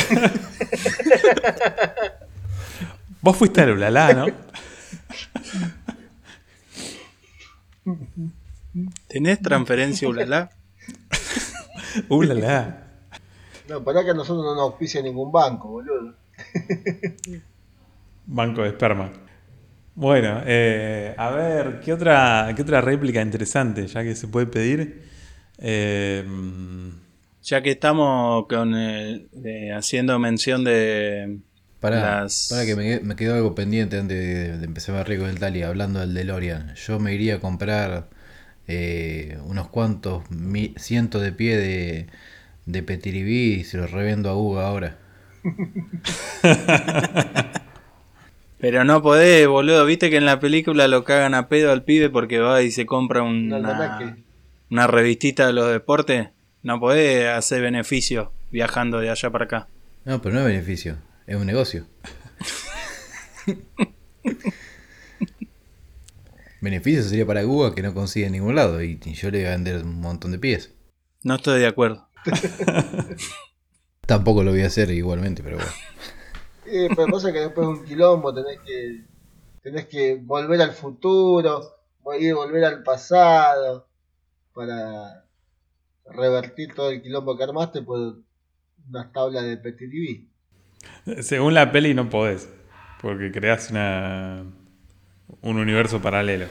[3.21, 4.25] Vos fuiste al Ulala, ¿no?
[9.07, 10.51] ¿Tenés transferencia ulala?
[12.07, 12.87] Uh, la, la.
[13.67, 16.15] No, para que a nosotros no nos auspicia ningún banco, boludo.
[18.25, 19.11] Banco de esperma.
[19.93, 25.03] Bueno, eh, a ver, ¿qué otra, ¿qué otra réplica interesante, ya que se puede pedir?
[25.57, 26.23] Eh,
[27.43, 31.39] Ya que estamos con el- eh, haciendo mención de
[31.91, 32.49] las...
[32.49, 35.63] pará que me, me quedó algo pendiente antes de, de empezar a rico del Tali,
[35.63, 36.75] hablando del DeLorean.
[36.75, 38.09] Yo me iría a comprar
[38.67, 42.07] eh, unos cuantos mi- cientos de pie de,
[42.65, 44.97] de Petiribí y se los revendo a Hugo ahora.
[48.61, 49.83] Pero no podés, boludo.
[49.87, 52.85] Viste que en la película lo cagan a pedo al pibe porque va y se
[52.85, 54.15] compra Un una,
[54.69, 56.29] una revistita de los deportes.
[56.61, 59.67] No podés hacer beneficio viajando de allá para acá.
[60.05, 61.87] No, pero no es beneficio, es un negocio.
[66.61, 69.51] beneficio sería para Hugo que no consigue en ningún lado y yo le voy a
[69.51, 70.71] vender un montón de pies.
[71.23, 72.07] No estoy de acuerdo.
[74.05, 75.71] Tampoco lo voy a hacer igualmente, pero bueno.
[76.71, 79.03] Eh, pero pasa que después de un quilombo tenés que
[79.61, 81.61] tenés que volver al futuro,
[82.19, 83.87] ir volver al pasado
[84.53, 85.25] para
[86.05, 88.19] revertir todo el quilombo que armaste por
[88.89, 90.27] unas tablas de Petit
[91.19, 92.49] según la peli no podés,
[93.01, 94.43] porque creas una,
[95.41, 96.45] un universo paralelo.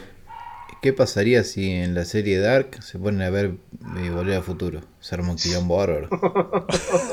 [0.82, 3.56] ¿Qué pasaría si en la serie Dark se ponen a ver
[3.98, 4.80] eh, Volver al Futuro?
[5.00, 6.08] Se arma un quilombo bárbaro.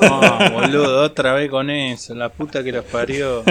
[0.02, 2.14] No, boludo, otra vez con eso.
[2.16, 3.44] La puta que los parió.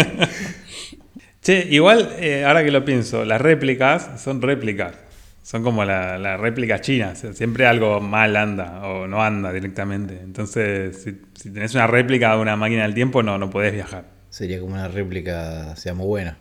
[1.42, 4.94] Che, igual, eh, ahora que lo pienso, las réplicas son réplicas.
[5.42, 7.10] Son como la, la réplica china.
[7.12, 10.18] o sea, siempre algo mal anda o no anda directamente.
[10.22, 14.04] Entonces, si, si tenés una réplica de una máquina del tiempo, no, no podés viajar.
[14.28, 16.36] Sería como una réplica, sea muy buena.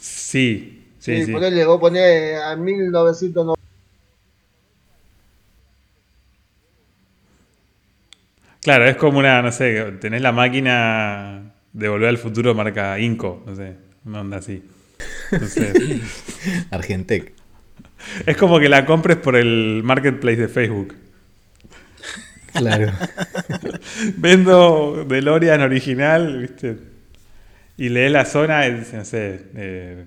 [0.00, 1.32] Sí, sí, Sí, sí.
[1.32, 3.60] ponele, vos ponés a 1990.
[8.62, 13.42] Claro, es como una, no sé, tenés la máquina de volver al futuro marca Inco,
[13.44, 14.62] no sé, una onda así.
[15.32, 15.74] Entonces,
[16.70, 17.32] Argentec.
[18.24, 20.94] es como que la compres por el marketplace de Facebook.
[22.52, 22.92] Claro.
[24.16, 26.78] Vendo DeLorean original, ¿viste?
[27.76, 30.04] Y lees la zona y dice, no sé, eh,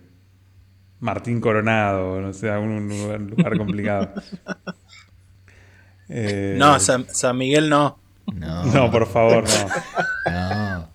[1.01, 4.13] Martín Coronado, no sé, algún lugar, lugar complicado.
[6.07, 7.99] Eh, No, San, San Miguel no.
[8.33, 9.43] No, no, por favor,
[10.25, 10.31] no.
[10.31, 10.89] no.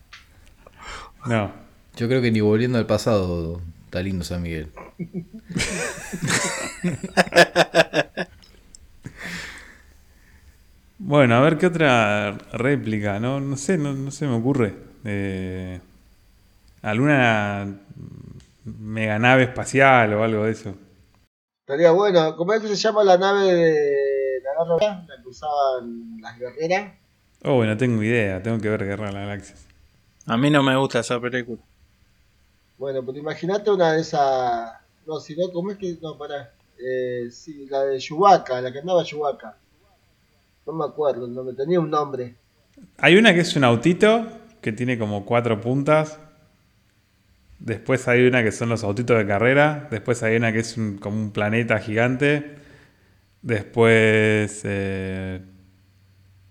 [1.27, 1.53] No.
[1.97, 4.71] Yo creo que ni volviendo al pasado está lindo San Miguel.
[11.03, 14.75] Bueno, a ver qué otra réplica, no, no sé, no, no se me ocurre.
[15.05, 15.81] Eh,
[16.83, 17.79] ¿Alguna
[18.65, 20.75] mega nave espacial o algo de eso?
[21.67, 22.37] Estaría bueno.
[22.37, 25.07] ¿Cómo es que se llama la nave de la guerra?
[25.09, 26.93] La que usaban las guerreras.
[27.43, 29.67] Oh, bueno, tengo idea, tengo que ver Guerra de las Galaxias.
[30.27, 31.61] A mí no me gusta esa película.
[32.79, 34.73] Bueno, pues imagínate una de esas.
[35.07, 35.99] No, si no, ¿cómo es que.?
[36.03, 36.53] No, pará.
[36.79, 39.57] Eh, sí, la de Chewbacca, la que andaba Chewbacca.
[40.67, 42.35] No me acuerdo el nombre, tenía un nombre.
[42.99, 44.27] Hay una que es un autito
[44.61, 46.19] que tiene como cuatro puntas.
[47.59, 49.89] Después hay una que son los autitos de carrera.
[49.91, 52.57] Después hay una que es un- como un planeta gigante.
[53.43, 55.43] Después, eh,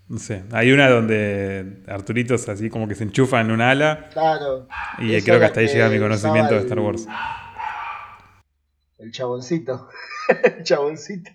[0.10, 4.10] no sé, hay una donde Arturitos así como que se enchufa en un ala.
[4.12, 4.68] Claro.
[4.98, 7.08] Y Esa creo que hasta ahí llega mi conocimiento de Star Wars.
[8.98, 9.88] El chaboncito.
[10.44, 11.32] el chaboncito.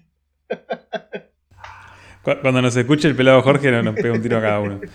[2.22, 4.80] Cu- Cuando nos escuche el pelado Jorge nos, nos pega un tiro a cada uno.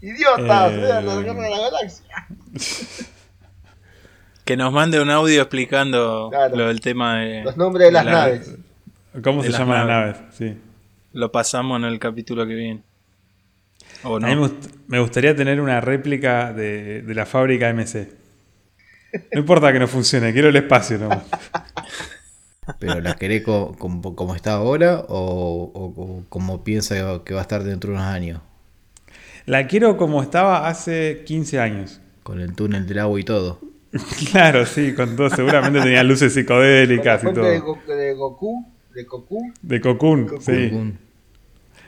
[0.00, 0.72] ¡Idiotas!
[0.72, 2.06] Eh, vean la guerra de la galaxia.
[4.44, 6.56] Que nos mande un audio explicando Claro.
[6.56, 7.44] lo del tema de.
[7.44, 8.56] Los nombres de las la- naves.
[9.22, 10.16] ¿Cómo De se las llaman las naves.
[10.22, 10.34] naves?
[10.34, 10.60] Sí.
[11.12, 12.82] Lo pasamos en el capítulo que viene.
[14.04, 14.48] O A mí me, no.
[14.48, 18.08] gust- me gustaría tener una réplica de, de la fábrica MC.
[19.32, 21.24] No importa que no funcione, quiero el espacio nomás.
[22.78, 27.24] ¿Pero la querés co- como, como está ahora o, o- o como piensa que va-
[27.24, 28.40] que va a estar dentro de unos años?
[29.46, 32.00] La quiero como estaba hace 15 años.
[32.22, 33.60] Con el túnel del agua y todo.
[34.30, 35.30] Claro, sí, con todo.
[35.30, 36.32] Seguramente tenía luces
[36.88, 37.74] Con la psicodélicas y fuente de, todo.
[37.74, 38.66] Go- de Goku.
[38.94, 39.52] De Goku.
[39.62, 40.68] De Cocoon, sí.
[40.68, 40.98] Cocoon.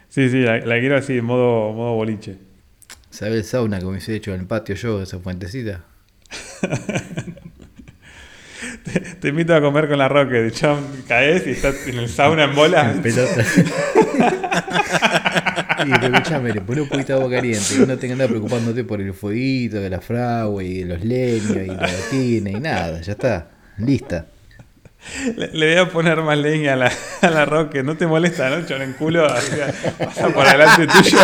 [0.08, 2.38] Sí, sí, la, la quiero así, en modo, modo boliche.
[3.10, 5.84] ¿Sabes el sauna que me hubiese hecho en el patio yo, esa fuentecita?
[9.20, 10.52] Te invito a comer con la Rocket.
[10.52, 12.94] Chao, caes y estás en el sauna en bola.
[13.02, 13.42] Pelota.
[15.86, 18.84] y pero escuchame, le pones un poquito de agua caliente, que no tengas andar preocupándote
[18.84, 23.00] por el fueguito, de la fragua y de los leños y la tina y nada,
[23.00, 24.26] ya está, lista.
[25.36, 27.84] Le, le voy a poner más leña a la, a la Rocket.
[27.84, 28.76] ¿No te molesta, no?
[28.76, 29.26] En culo.
[29.26, 31.18] pasa por adelante tuyo.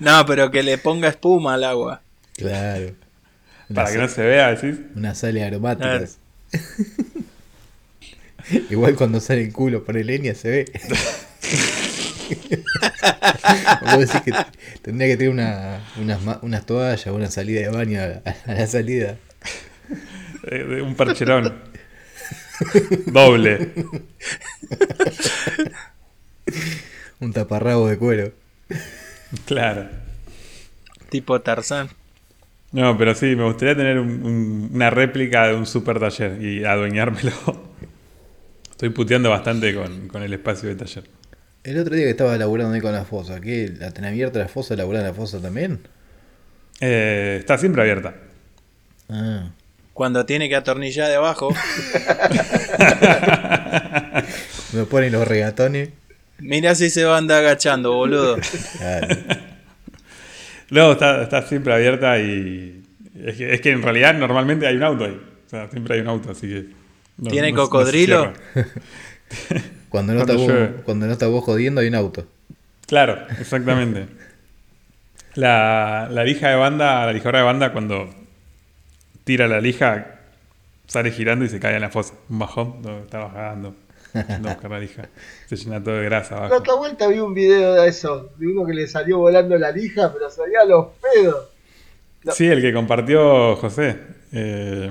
[0.00, 2.02] No, pero que le ponga espuma al agua.
[2.34, 2.92] Claro.
[3.72, 4.80] Para que no se vea, decís.
[4.96, 6.18] Unas sales aromáticas.
[8.70, 10.72] Igual cuando sale el culo por el leña se ve.
[13.82, 14.32] Vos decís que
[14.82, 19.16] tendría que tener una, unas, unas toallas, una salida de baño a, a la salida.
[20.50, 21.54] Eh, un percherón.
[23.06, 23.72] Doble.
[27.20, 28.32] Un taparrabo de cuero.
[29.46, 29.88] Claro.
[31.10, 31.88] Tipo Tarzán.
[32.72, 36.64] No, pero sí, me gustaría tener un- un- una réplica de un super taller y
[36.64, 37.32] adueñármelo.
[38.70, 41.04] Estoy puteando bastante con, con el espacio de taller.
[41.64, 43.70] El otro día que estaba laburando ahí con la fosa, ¿qué?
[43.78, 44.74] ¿La tenés abierta la fosa?
[44.76, 45.80] ¿Laburás en la fosa también?
[46.80, 48.14] Eh, está siempre abierta.
[49.10, 49.50] Ah.
[49.92, 51.50] Cuando tiene que atornillar de abajo,
[54.72, 55.90] Me ponen los regatones.
[56.38, 58.38] mira si se va a andar agachando, boludo.
[58.78, 59.08] Claro.
[60.70, 62.82] No, está, está siempre abierta y.
[63.24, 65.20] Es que, es que en realidad normalmente hay un auto ahí.
[65.46, 66.66] O sea, siempre hay un auto, así que.
[67.18, 68.32] no- ¿Tiene no- no cocodrilo?
[68.54, 68.68] cierra.
[69.88, 70.82] Cuando no, está Cuando vos, llueve.
[70.84, 72.26] cuando no está vos jodiendo hay un auto.
[72.86, 74.06] Claro, exactamente.
[75.34, 78.10] La, la lija de banda, la lijadora de banda, cuando
[79.22, 80.18] tira la lija,
[80.88, 82.14] sale girando y se cae en la fosa.
[82.28, 83.76] Un bajón, no, está bajando.
[84.12, 85.08] la lija.
[85.46, 86.56] Se llena todo de grasa La abajo.
[86.56, 88.32] otra vuelta vi un video de eso.
[88.38, 91.46] De uno que le salió volando la lija, pero salía a los pedos.
[92.34, 93.96] Sí, el que compartió José.
[94.32, 94.90] Eh,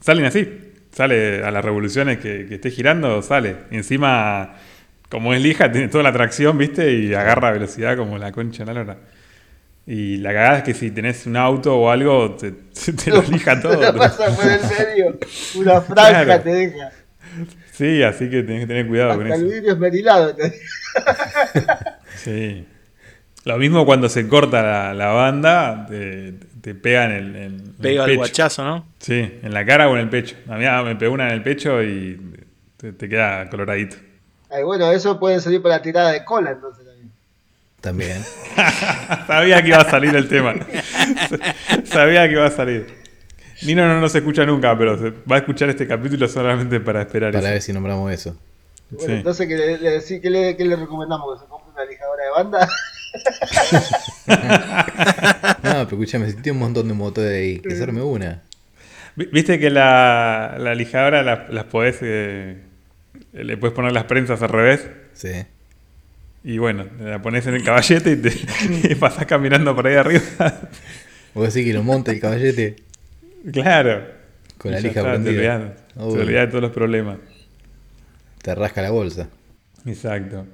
[0.00, 0.65] salen así.
[0.96, 3.54] Sale a las revoluciones que, que esté girando, sale.
[3.70, 4.54] Y encima,
[5.10, 6.90] como es lija, tiene toda la tracción, ¿viste?
[6.90, 8.96] Y agarra velocidad como la concha de la lora.
[9.86, 12.50] Y la cagada es que si tenés un auto o algo, te,
[12.92, 13.78] te lo lija todo.
[13.78, 15.18] Te pasa por el medio.
[15.56, 16.42] Una franja Claro.
[16.42, 16.90] te deja.
[17.72, 19.54] Sí, así que tenés que tener cuidado con Hasta el eso.
[19.54, 21.98] vidrio deja.
[22.16, 22.64] Sí.
[23.44, 26.32] Lo mismo cuando se corta la, la banda, te,
[26.66, 28.86] te pega en el, en- en el Pega el guachazo, ¿no?
[28.98, 30.34] Sí, en la cara o en el pecho.
[30.48, 32.20] A mí ah, me pegó una en el pecho y
[32.76, 33.94] te, te queda coloradito.
[34.50, 37.12] Ay, bueno, eso puede salir para la tirada de cola entonces también.
[37.80, 38.22] También.
[39.28, 40.54] Sabía que iba a salir el tema.
[41.84, 42.92] Sabía que iba a salir.
[43.62, 47.30] Nino no nos escucha nunca, pero se- va a escuchar este capítulo solamente para esperar
[47.32, 47.52] Para eso.
[47.52, 48.36] ver si nombramos eso.
[48.90, 49.12] Bueno, Sí.
[49.12, 51.32] entonces, ¿qué le, le, decí- qué le- qué le recomendamos?
[51.38, 52.68] ¿Que se compre una lijadora de banda?
[54.26, 58.42] No, pero escuchame, si tiene un montón de motores ahí, que arme una.
[59.16, 61.98] Vi- Viste que la, la lijadora la- las podés.
[62.02, 62.56] eh,
[63.32, 64.88] le puedes poner las prensas al revés.
[65.12, 65.30] Sí.
[66.44, 68.32] Y bueno, la pones en el caballete y, te,
[68.90, 70.22] y pasás caminando por ahí arriba.
[71.34, 72.76] Vos decís que lo monta el caballete
[73.52, 74.04] claro.
[74.58, 75.74] con la lija prendida.
[75.94, 77.18] te olvidás de todos los problemas.
[78.42, 79.28] Te rasca la bolsa.
[79.86, 80.46] Exacto.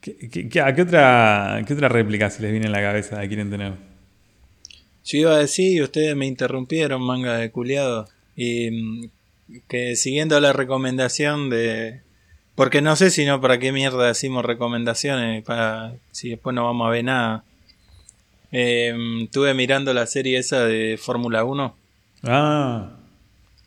[0.00, 3.20] ¿Qué, qué- qué- a qué otra, qué otra réplica se les viene en la cabeza
[3.20, 3.74] que quieren tener?
[5.04, 8.08] Yo iba a decir y ustedes me interrumpieron, manga de culiado.
[8.36, 9.10] Y mm,
[9.68, 12.00] que siguiendo la recomendación de.
[12.54, 16.86] Porque no sé si no para qué mierda decimos recomendaciones, para si después no vamos
[16.86, 17.44] a ver nada.
[18.52, 18.92] Eh,
[19.24, 21.76] estuve mirando la serie esa de Fórmula 1.
[22.24, 22.96] Ah,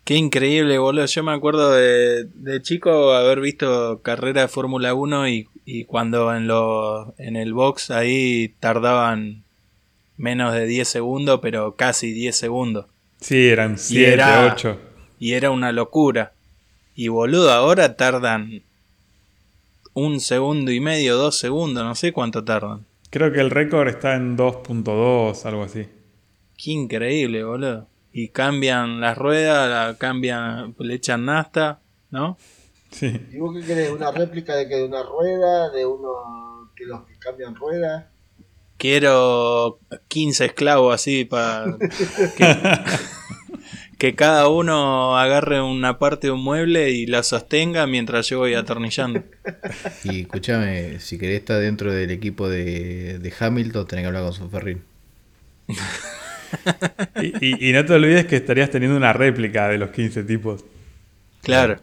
[0.04, 1.06] Qué increíble, boludo.
[1.06, 6.34] Yo me acuerdo de, de chico haber visto carrera de Fórmula 1 y, y cuando
[6.36, 9.44] en, lo, en el box ahí tardaban
[10.18, 12.86] menos de 10 segundos, pero casi 10 segundos.
[13.20, 14.80] Sí, eran Y 7, era- 8.
[15.20, 16.34] Y era una locura.
[16.96, 18.62] Y boludo, ahora tardan
[19.94, 22.86] un segundo y medio, dos segundos, no sé cuánto tardan.
[23.10, 25.86] Creo que el récord está en 2.2, algo así.
[26.58, 27.88] Qué increíble, boludo.
[28.12, 31.80] Y cambian las ruedas, la cambian, le echan nasta,
[32.12, 32.38] ¿no?
[32.94, 33.20] Sí.
[33.32, 33.90] ¿Y vos qué querés?
[33.92, 35.70] ¿Una réplica de que de una rueda?
[35.72, 38.06] ¿De uno que los que cambian ruedas?
[38.78, 41.78] Quiero 15 esclavos así para
[42.38, 42.58] que,
[43.98, 48.54] que cada uno agarre una parte de un mueble y la sostenga mientras yo voy
[48.56, 49.24] atornillando.
[50.04, 54.34] Y escúchame, si querés estar dentro del equipo de, de Hamilton, tenés que hablar con
[54.34, 54.84] Sonferrín.
[57.20, 57.34] Y,
[57.66, 60.64] y- y no te olvides que estarías teniendo una réplica de los 15 tipos.
[61.42, 61.80] Claro.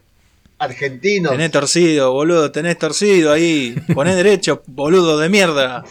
[0.61, 1.33] Argentinos.
[1.33, 3.75] Tenés torcido, boludo, tenés torcido ahí.
[3.95, 5.83] Poné derecho, boludo de mierda.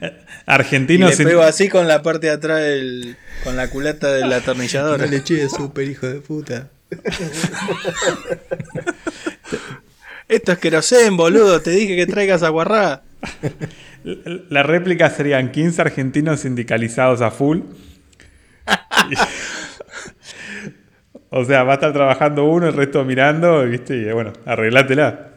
[0.00, 0.06] Y
[0.46, 4.32] Argentinos le sin- pego así con la parte de atrás del, con la culata del
[4.32, 4.98] atornillador.
[5.00, 6.68] No le eché súper hijo de puta.
[10.28, 11.60] Esto es querosén, boludo.
[11.60, 13.02] Te dije que traigas aguarrá.
[14.48, 17.60] La réplica serían 15 argentinos sindicalizados a full.
[21.34, 23.96] O sea, va a estar trabajando uno, el resto mirando, ¿viste?
[23.96, 25.28] Y bueno, arreglátela.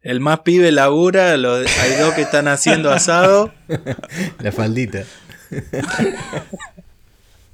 [0.00, 3.52] El más pibe labura, lo- hay dos que están haciendo asado.
[4.40, 5.02] La faldita.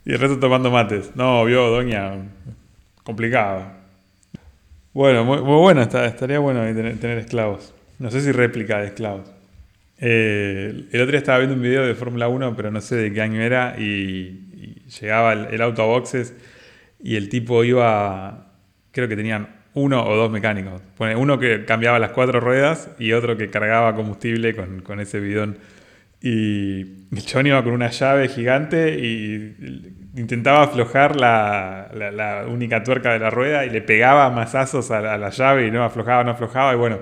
[0.04, 1.10] Y el resto tomando mates.
[1.14, 2.12] No, vio, doña.
[3.04, 3.64] Complicado.
[4.94, 7.74] Bueno, muy, muy bueno, está- estaría bueno tener, tener esclavos.
[7.98, 9.30] No sé si réplica de esclavos.
[9.98, 13.12] Eh, el otro día estaba viendo un video de Fórmula 1, pero no sé de
[13.12, 16.32] qué año era, y, y llegaba el, el auto a boxes
[17.02, 18.52] y el tipo iba,
[18.92, 20.82] creo que tenían uno o dos mecánicos.
[21.16, 25.58] Uno que cambiaba las cuatro ruedas y otro que cargaba combustible con, con ese bidón.
[26.22, 26.80] Y
[27.12, 29.56] el chabón iba con una llave gigante y
[30.16, 35.30] intentaba aflojar la, la- única tuerca de la rueda y le pegaba mazazos a la,
[35.30, 36.74] llave y no aflojaba, no aflojaba.
[36.74, 36.98] Y bueno,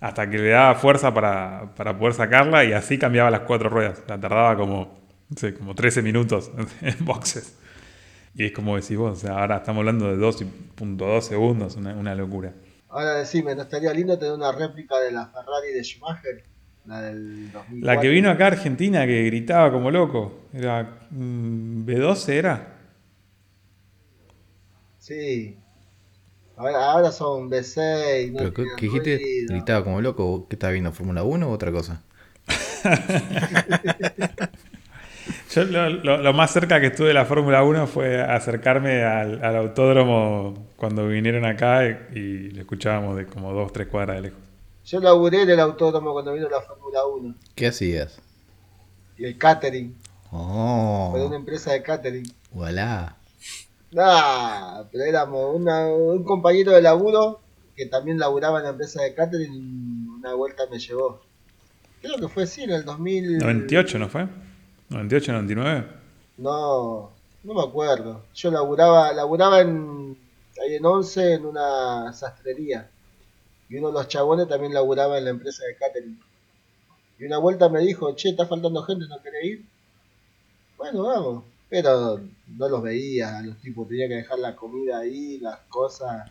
[0.00, 4.02] hasta que le daba fuerza para, para poder sacarla y así cambiaba las cuatro ruedas.
[4.06, 7.58] La tardaba como, no como 13 minutos en boxes.
[8.34, 12.14] Y es como decís vos, o sea, ahora estamos hablando de 2.2 segundos, una, una
[12.14, 12.54] locura.
[12.88, 16.44] Ahora decime, ¿no estaría lindo tener una réplica de la Ferrari de Schumacher?
[16.86, 17.86] La del 2004.
[17.86, 22.76] La que vino acá a Argentina que gritaba como loco, era mm, B12 era.
[24.98, 25.56] Sí.
[26.56, 28.32] Ahora, ahora son B6.
[28.32, 29.16] No ¿Pero qué, dijiste?
[29.16, 29.54] ruido.
[29.54, 30.46] ¿Gritaba como loco?
[30.48, 30.92] ¿Qué estaba viendo?
[30.92, 32.02] ¿Fórmula 1 o otra cosa?
[35.50, 39.44] Yo lo, lo- lo más cerca que estuve de la Fórmula 1 fue acercarme al,
[39.44, 44.22] al autódromo cuando vinieron acá y, y lo escuchábamos de como dos, tres cuadras de
[44.22, 44.38] lejos.
[44.84, 47.34] Yo laburé en el autódromo cuando vino la Fórmula 1.
[47.54, 48.20] ¿Qué hacías?
[49.18, 49.94] Y el catering.
[50.32, 52.24] Oh, Fue de una empresa de catering.
[52.54, 53.16] voilà.
[53.92, 57.40] Nah, pero éramos una- un compañero de laburo
[57.76, 60.08] que también laburaba en la empresa de catering.
[60.18, 61.20] Una vuelta me llevó.
[62.00, 63.38] Creo que fue sí, en el 2000.
[63.38, 64.26] 98, ¿no fue?
[64.90, 65.86] 98, 99.
[66.38, 67.10] No,
[67.44, 68.24] no me acuerdo.
[68.34, 70.16] Yo laburaba, laburaba en,
[70.62, 72.90] ahí en 11 en una sastrería.
[73.68, 76.20] Y uno de los chabones también laburaba en la empresa de catering.
[77.18, 79.64] Y una vuelta me dijo, che, está faltando gente, ¿no querés ir?
[80.76, 81.44] Bueno, vamos.
[81.68, 86.28] Pero no los veía a los tipos, tenía que dejar la comida ahí, las cosas,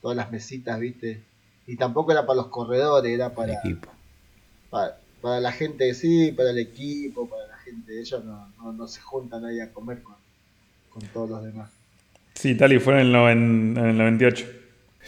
[0.00, 1.22] todas las mesitas, viste.
[1.66, 3.90] Y tampoco era para los corredores, era El para, equipo.
[4.70, 8.00] para, para la gente, sí, para el equipo, para la gente.
[8.00, 10.14] Ellos no, no, no se juntan ahí a comer con,
[10.90, 11.70] con todos los demás.
[12.34, 14.46] Sí, tal y fue en el, noven- en el 98.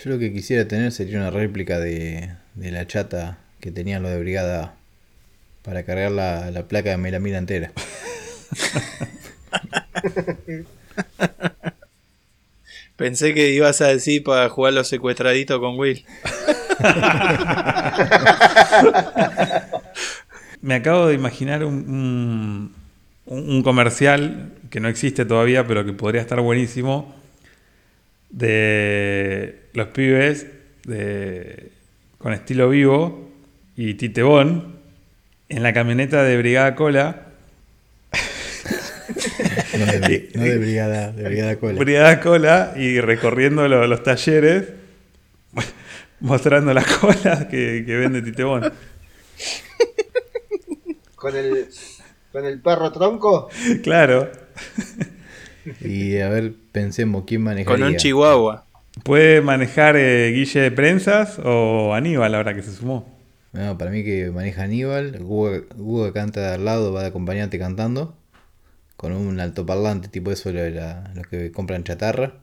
[0.04, 4.10] Yo lo que quisiera tener sería una réplica de, de la chata que tenían los
[4.12, 4.74] de Brigada A
[5.62, 7.72] para cargar la, la placa de melamina entera.
[12.96, 16.04] Pensé que ibas a decir para jugar los secuestraditos con Will.
[20.66, 22.74] Me acabo de imaginar un,
[23.26, 27.14] un- comercial que no existe todavía, pero que podría estar buenísimo,
[28.30, 30.48] de los pibes
[30.84, 31.70] de,
[32.18, 33.30] con estilo vivo
[33.76, 34.74] y Titebón
[35.48, 37.26] en la camioneta de Brigada Cola.
[39.78, 41.78] No de, bri- no de Brigada, de Brigada Cola.
[41.78, 44.64] Brigada Cola y recorriendo lo- los talleres,
[46.20, 48.72] mostrando las colas que, que vende Titebón.
[51.26, 51.66] Con el,
[52.30, 53.48] con el perro tronco,
[53.82, 54.30] Claro.
[55.80, 57.76] Y a ver, pensemos quién manejaría.
[57.76, 58.64] Con un chihuahua.
[59.02, 63.12] Puede manejar eh, Guille de Prensas o Aníbal ahora que se sumó.
[63.52, 67.58] No, para mí que maneja Aníbal, Hugo, que canta de al lado, va de acompañante
[67.58, 68.16] cantando.
[68.96, 72.34] con un altoparlante tipo eso, lo los que compran chatarra,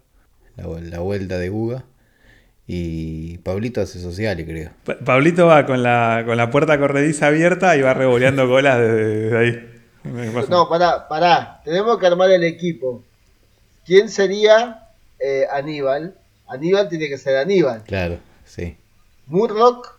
[0.58, 1.86] la, la vuelta de Guga.
[2.66, 4.72] Y Pablito hace sociales, creo.
[4.86, 9.06] Pa- Pablito va con la, con la puerta corrediza abierta y va revoleando colas desde,
[9.06, 9.70] desde ahí.
[10.50, 11.62] No, pará, pará.
[11.66, 13.04] Tenemos que armar el equipo.
[13.86, 14.88] ¿Quién sería
[15.20, 16.16] eh, Aníbal?
[16.48, 17.84] Aníbal tiene que ser Aníbal.
[17.86, 18.78] Claro, sí.
[19.28, 19.98] Murloc,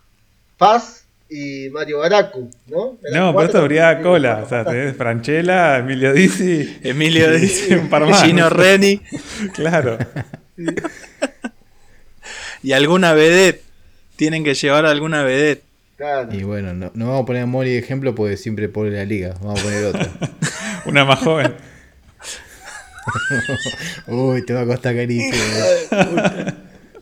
[0.58, 2.96] Paz y Mario Baracu, ¿no?
[3.12, 4.42] No, pero esto Sí, Cola.
[4.44, 6.78] O sea, tenés Franchella, Emilio Dizzi.
[6.82, 8.22] Emilio dice un par más.
[8.22, 9.00] Gino Reni
[9.54, 9.98] Claro.
[12.64, 13.62] Y alguna vedette.
[14.16, 15.62] Tienen que llevar alguna vedette.
[15.96, 16.34] Claro.
[16.34, 19.04] Y bueno, no, no vamos a poner a Mori de ejemplo porque siempre pone la
[19.04, 19.34] liga.
[19.42, 20.08] Vamos a poner otra.
[20.86, 21.54] Una más joven.
[24.06, 25.36] Uy, te va a costar carísimo.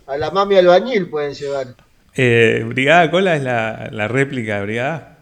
[0.08, 1.68] A la mami albañil pueden llevar.
[2.16, 5.18] Eh, Brigada Cola es la, la réplica de Brigada.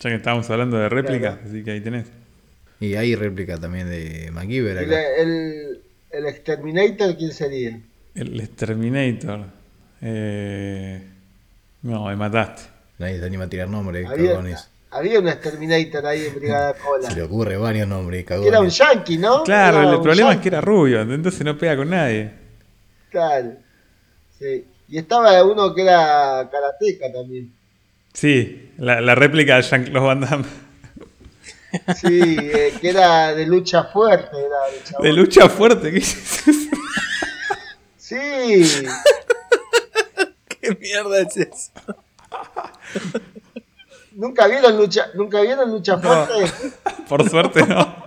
[0.00, 2.06] Ya que estábamos hablando de réplicas, así que ahí tenés.
[2.80, 5.80] Y hay réplica también de MacGyver El, el,
[6.10, 7.80] el Exterminator, ¿quién sería?
[8.14, 9.40] El Exterminator.
[10.00, 11.02] Eh,
[11.82, 12.62] no, me mataste.
[12.98, 14.68] Nadie se anima a tirar nombres, Había, cagones.
[14.90, 17.10] había un Exterminator ahí en Brigada Cola.
[17.10, 18.78] Se le ocurre varios nombres, Que era un cagones.
[18.78, 19.42] yankee, ¿no?
[19.42, 22.30] Claro, Era el problema es que era rubio, entonces no pega con nadie.
[23.10, 23.52] Claro.
[24.38, 24.64] Sí.
[24.88, 27.52] Y estaba uno que era karateca también.
[28.12, 30.44] Sí, la, la réplica de Jean-Claude Van Damme.
[31.96, 34.36] Sí, eh, que era de lucha fuerte.
[34.38, 35.04] Era chabón.
[35.06, 36.63] De lucha fuerte, ¿qué es eso?
[38.04, 38.16] Sí.
[40.60, 41.72] ¿Qué mierda es eso?
[44.12, 46.52] ¿Nunca vieron lucha, ¿nunca vieron lucha fuerte?
[47.08, 48.04] Por suerte no.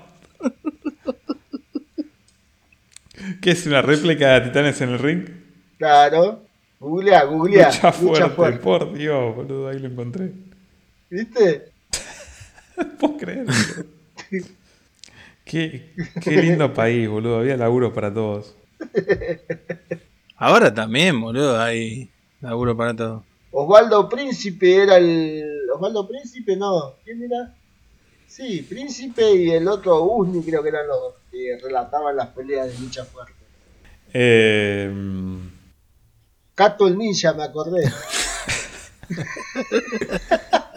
[3.41, 5.30] ¿Qué es una réplica de Titanes en el ring?
[5.80, 6.43] Claro.
[6.80, 7.66] Googlea, googlea.
[7.70, 8.60] Lucha fuerte, fuerte.
[8.60, 10.32] por Dios, boludo, ahí lo encontré.
[11.10, 11.72] ¿Viste?
[13.00, 13.52] Puedo creerlo.
[15.43, 17.39] Qué, qué lindo país, boludo.
[17.39, 18.57] Había laburo para todos.
[20.38, 22.09] Ahora también, boludo, hay
[22.41, 23.23] laburo para todo.
[23.51, 25.43] Osvaldo Príncipe era el.
[25.73, 26.95] Osvaldo Príncipe, no.
[27.03, 27.55] ¿Quién era?
[28.28, 32.78] Sí, Príncipe y el otro Usni, creo que eran los que relataban las peleas de
[32.80, 33.34] lucha fuerte.
[34.13, 34.91] Eh,
[36.53, 37.91] Cato el Ninja, me acordé.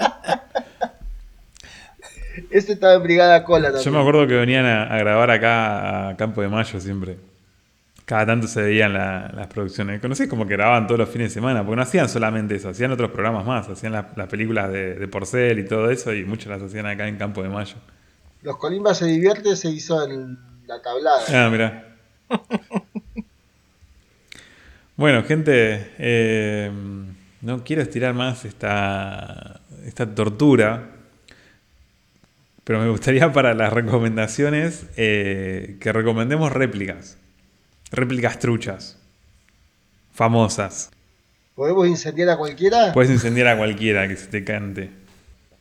[2.51, 3.84] Este estaba en Brigada Cola también.
[3.84, 7.16] yo me acuerdo que venían a, a grabar acá a Campo de Mayo siempre.
[8.11, 10.01] Cada tanto se veían la- las producciones.
[10.01, 12.91] Conocí como que grababan todos los fines de semana, porque no hacían solamente eso, hacían
[12.91, 13.69] otros programas más.
[13.69, 17.07] Hacían las, las películas de, de Porcel y todo eso, y muchas las hacían acá
[17.07, 17.77] en Campo de Mayo.
[18.43, 20.37] Los Colimbas se divierte se hizo en
[20.67, 21.21] la tablada.
[21.47, 21.87] Ah, mirá.
[24.97, 26.71] Bueno, gente, eh,
[27.43, 30.89] no quiero estirar más esta, esta tortura,
[32.65, 37.19] pero me gustaría para las recomendaciones eh, que recomendemos réplicas.
[37.91, 38.97] Réplicas truchas.
[40.12, 40.91] Famosas.
[41.55, 42.93] ¿Podemos incendiar a cualquiera?
[42.93, 44.91] Puedes incendiar a cualquiera que se te cante.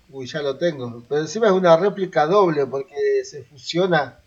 [0.10, 1.04] Uy, ya lo tengo.
[1.08, 4.20] Pero encima es una réplica doble porque se fusiona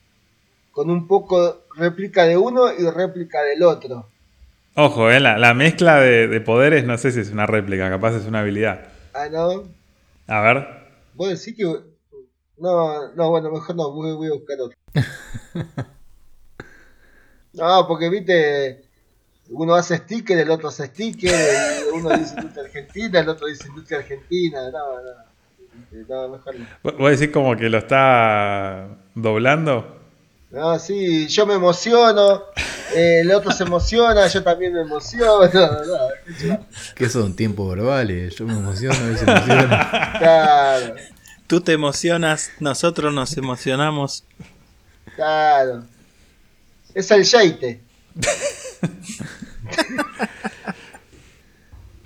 [0.70, 4.08] con un poco réplica de uno y réplica del otro.
[4.74, 8.16] Ojo, eh, la, la mezcla de, de poderes no sé si es una réplica, capaz
[8.16, 8.88] es una habilidad.
[9.14, 9.64] Ah, no.
[10.26, 10.66] A ver.
[11.14, 11.64] Vos decís que.
[12.58, 14.78] No, no, bueno, mejor no, voy, voy a buscar otro.
[17.54, 18.82] No, porque viste,
[19.50, 21.34] uno hace sticker, el otro hace sticker,
[21.92, 25.32] uno dice industria argentina, el otro dice industria argentina, no, no.
[26.08, 26.66] No, mejor no.
[26.98, 29.98] ¿Vos decís como que lo está doblando?
[30.50, 32.42] No, sí, yo me emociono,
[32.94, 35.48] eh, el otro se emociona, yo también me emociono.
[35.52, 35.98] No, no,
[36.94, 38.34] ¿Qué son tiempos verbales?
[38.36, 39.68] Yo me emociono, a veces me emociono.
[40.18, 40.94] claro,
[41.46, 44.24] Tú te emocionas, nosotros nos emocionamos.
[45.16, 45.84] claro.
[46.94, 47.82] Es el yeite.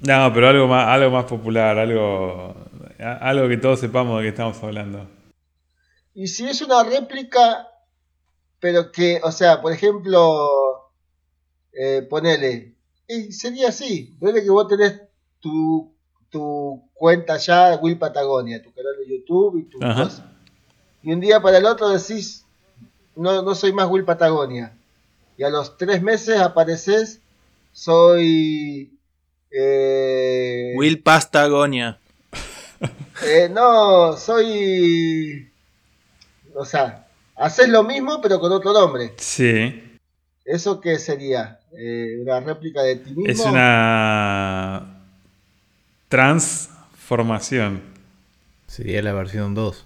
[0.06, 2.54] No, pero algo más, algo más popular, algo,
[2.98, 5.08] algo que todos sepamos de qué estamos hablando.
[6.14, 7.66] Y si es una réplica,
[8.60, 10.92] pero que, o sea, por ejemplo,
[11.72, 12.76] eh, ponele,
[13.08, 15.00] y sería así, ponele que vos tenés
[15.40, 15.92] tu,
[16.30, 20.32] tu cuenta ya, Will Patagonia, tu canal de YouTube y tu cosa.
[21.02, 22.44] Y un día para el otro decís,
[23.16, 24.75] no, no soy más Will Patagonia.
[25.36, 27.20] Y a los tres meses apareces,
[27.72, 28.98] soy...
[29.50, 31.98] eh, Will Pastagonia.
[33.24, 35.50] eh, no, soy.
[36.54, 39.12] O sea, haces lo mismo pero con otro nombre.
[39.18, 39.82] Sí,
[40.46, 41.58] ¿Eso qué sería?
[41.76, 43.26] Eh, ¿Una réplica de ti mismo?
[43.26, 45.02] es una
[46.08, 47.82] transformación.
[48.68, 49.84] Sería la versión 2.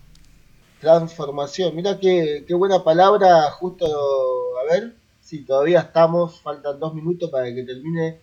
[0.81, 1.75] Transformación.
[1.75, 5.00] Mira qué, qué buena palabra, justo, a ver,
[5.31, 8.19] si todavía estamos, faltan dos minutos para que termine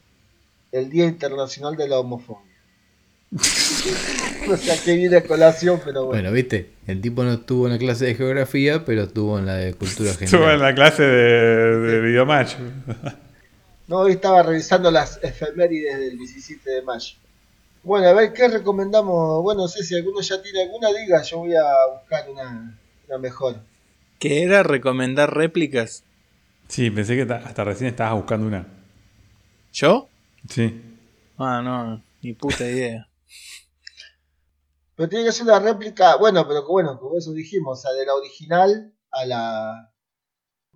[0.74, 2.44] el Día Internacional de la Homofobia.
[3.32, 6.22] no sé a qué viene a colación, pero bueno.
[6.22, 9.56] Bueno, viste, el tipo no estuvo en la clase de geografía, pero estuvo en la
[9.56, 10.60] de cultura Estuvo en general.
[10.60, 12.56] la clase de, de videomatch.
[13.88, 17.16] No, hoy estaba revisando las efemérides del 17 de mayo.
[17.84, 19.42] Bueno, a ver, ¿qué recomendamos?
[19.44, 22.78] Bueno, no sé si alguno ya tiene alguna, diga, yo voy a buscar una,
[23.08, 23.56] una mejor.
[24.20, 26.04] ¿Qué era recomendar réplicas?
[26.68, 28.66] Sí, pensé que ta- hasta recién estabas buscando una.
[29.74, 30.10] ¿Yo?
[30.50, 30.82] Sí.
[31.38, 33.08] Ah, no, ni puta idea.
[34.96, 37.92] Pero tiene que ser una réplica, bueno, pero que bueno, como eso dijimos, o sea,
[37.94, 39.92] de la original a la...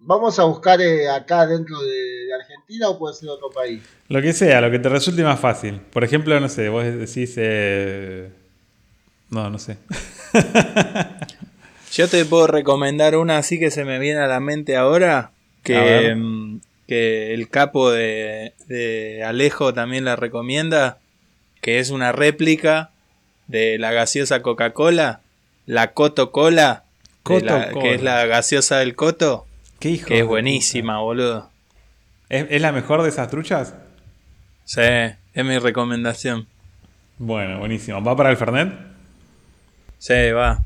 [0.04, 1.88] Vamos a buscar eh, acá dentro de,
[2.26, 3.82] de Argentina o puede ser otro país.
[4.10, 5.80] Lo que sea, lo que te resulte más fácil.
[5.80, 7.34] Por ejemplo, no sé, vos decís...
[7.38, 8.32] eh,
[9.30, 9.78] No, no sé.
[11.92, 15.31] Yo te puedo recomendar una así que se me viene a la mente ahora.
[15.64, 20.98] Que, mm, que el capo de, de Alejo también la recomienda.
[21.62, 22.90] Que es una réplica
[23.48, 25.22] de la gaseosa Coca-Cola.
[25.66, 26.84] La Coto Cola.
[27.30, 29.46] la- que es la gaseosa del Coto.
[29.80, 30.08] ¿Qué hijo?
[30.08, 31.50] Que es buenísima, boludo.
[32.30, 33.76] ¿Es, es la mejor de esas truchas?
[34.66, 36.48] Sí, es mi recomendación.
[37.18, 38.02] Bueno, buenísimo.
[38.04, 38.74] ¿Va para el Fernet?
[40.00, 40.64] Sí, va.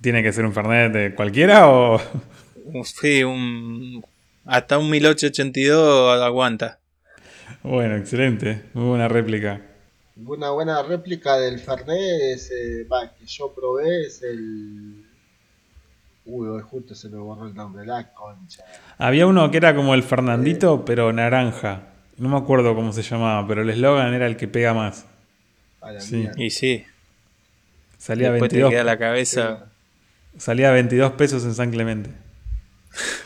[0.00, 2.00] ¿Tiene que ser un Fernet de cualquiera o...?
[2.84, 4.04] Sí, un,
[4.46, 6.78] hasta un 1882 aguanta.
[7.62, 8.62] Bueno, excelente.
[8.74, 9.60] Muy buena réplica.
[10.24, 11.98] Una buena réplica del Fernet
[12.34, 15.04] es, eh, va, que yo probé es el...
[16.24, 18.64] Uy, hoy justo se me borró el nombre, la concha.
[18.98, 21.88] Había uno que era como el Fernandito, pero naranja.
[22.16, 25.06] No me acuerdo cómo se llamaba, pero el eslogan era el que pega más.
[25.98, 26.28] Sí.
[26.36, 26.84] Y sí,
[27.98, 29.66] Salía después te 22, queda la cabeza.
[30.36, 32.10] salía 22 pesos en San Clemente.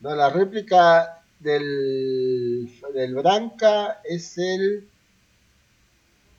[0.00, 4.88] No, la réplica del, del Branca es el...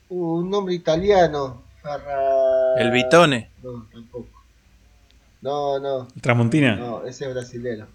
[0.09, 1.63] un nombre italiano.
[1.81, 2.75] Ferra...
[2.77, 3.51] El Vitone.
[3.61, 4.27] No, tampoco.
[5.41, 6.07] No, no.
[6.21, 6.75] Tramontina.
[6.75, 7.87] No, ese es brasilero.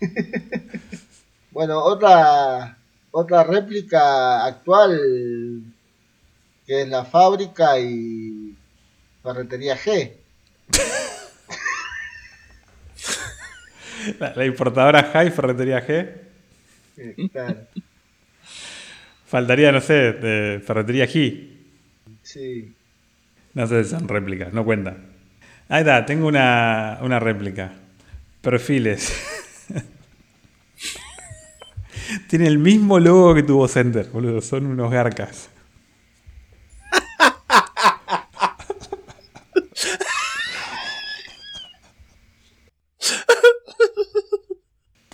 [1.50, 2.78] bueno, otra
[3.18, 5.62] otra réplica actual
[6.66, 8.54] que es la fábrica y
[9.22, 10.12] ferretería G.
[14.18, 16.08] La, la importadora High Ferretería G.
[17.32, 17.60] Claro,
[19.26, 21.48] Faltaría, no sé, de Ferretería G.
[22.22, 22.72] sí.
[23.54, 24.98] No sé si son réplicas, no cuentan.
[25.68, 27.72] Ahí está, tengo una, una réplica.
[28.42, 29.12] Perfiles.
[32.28, 34.42] Tiene el mismo logo que tuvo Center, boludo.
[34.42, 35.48] Son unos garcas.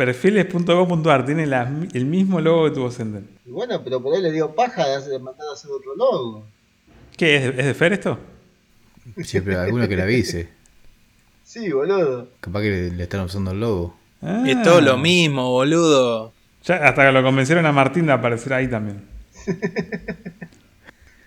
[0.04, 2.90] Perfiles.com.ar tiene la- el mismo logo que tuvo.
[3.46, 5.94] Y bueno, pero por ahí le dio paja de, hacer- de mandar a hacer otro
[5.94, 6.44] logo.
[7.16, 7.36] ¿Qué?
[7.36, 8.18] ¿Es de, es de Fer esto?
[9.22, 10.48] Siempre alguno que le avise.
[11.44, 12.28] Sí, boludo.
[12.40, 13.94] Capaz que le, le están usando el logo.
[14.22, 14.42] Ah.
[14.46, 16.32] Es todo lo mismo, boludo.
[16.64, 19.02] Ya hasta que lo convencieron a Martín de aparecer ahí también.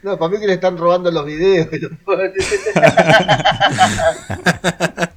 [0.03, 1.67] No, para mí que le están robando los videos.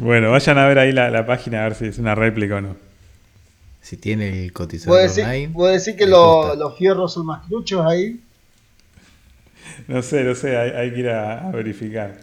[0.00, 2.60] Bueno, vayan a ver ahí la, la página a ver si es una réplica o
[2.60, 2.76] no.
[3.82, 5.48] Si tiene el cotizador ¿Puedo decir, online.
[5.48, 8.20] puedo decir que lo- los fierros son más truchos ahí?
[9.88, 12.16] No sé, no sé, hay, hay que ir a, a verificar.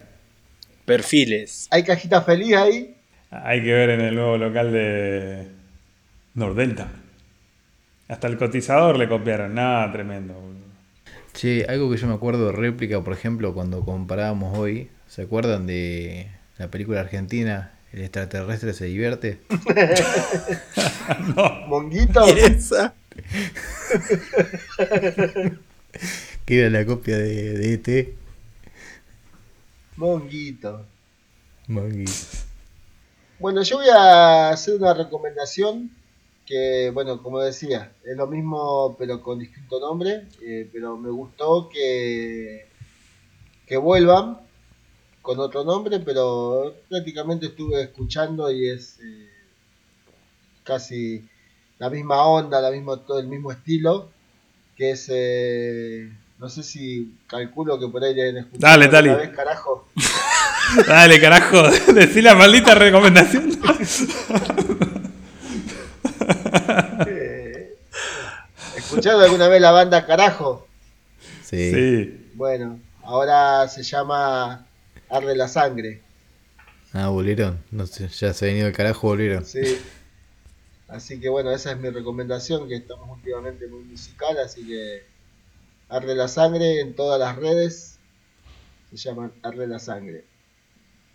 [0.84, 1.68] Perfiles.
[1.70, 2.94] ¿Hay cajita feliz ahí?
[3.30, 5.48] Hay que ver en el nuevo local de
[6.34, 6.88] Nordelta.
[8.08, 9.54] Hasta el cotizador le copiaron.
[9.54, 10.34] Nada, tremendo.
[10.34, 10.66] boludo.
[11.34, 15.66] Che, algo que yo me acuerdo de réplica, por ejemplo, cuando comparábamos hoy, ¿se acuerdan
[15.66, 16.26] de
[16.58, 19.40] la película argentina El extraterrestre se divierte?
[21.68, 22.26] ¿Monguito?
[22.26, 22.94] Esa.
[26.44, 28.14] Que era la copia de, de ET.
[29.96, 30.86] Monguito.
[31.66, 32.06] Mangui.
[33.38, 35.90] Bueno, yo voy a hacer una recomendación
[36.46, 41.68] que, bueno, como decía, es lo mismo pero con distinto nombre, eh, pero me gustó
[41.68, 42.66] que,
[43.66, 44.38] que vuelvan
[45.28, 49.28] con otro nombre, pero prácticamente estuve escuchando y es eh,
[50.64, 51.22] casi
[51.78, 54.08] la misma onda, la misma, todo el mismo estilo,
[54.74, 59.26] que es, eh, no sé si calculo que por ahí deben escuchar Dale, alguna Tali.
[59.26, 59.88] vez, carajo.
[60.86, 61.62] Dale, carajo,
[61.92, 63.50] decí la maldita recomendación.
[68.78, 70.66] ¿Escucharon alguna vez la banda Carajo?
[71.44, 71.70] Sí.
[71.70, 72.30] Sí.
[72.32, 74.67] Bueno, ahora se llama
[75.10, 76.02] Arde la Sangre.
[76.92, 77.58] Ah, volvieron.
[77.70, 79.44] No sé, ya se ha venido el carajo, volvieron.
[79.44, 79.78] Sí.
[80.88, 85.02] Así que bueno, esa es mi recomendación, que estamos últimamente muy musical, así que
[85.90, 87.98] Arde la Sangre en todas las redes.
[88.90, 90.24] Se llaman Arde la Sangre.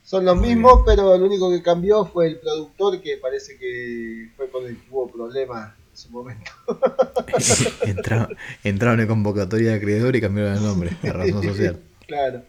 [0.04, 4.50] Son los mismos, pero lo único que cambió fue el productor, que parece que fue
[4.50, 6.52] con el que hubo problemas en su momento.
[7.86, 10.92] entraron, entraron en convocatoria de acreedor y cambiaron el nombre.
[11.04, 11.80] La razón social.
[12.06, 12.44] claro.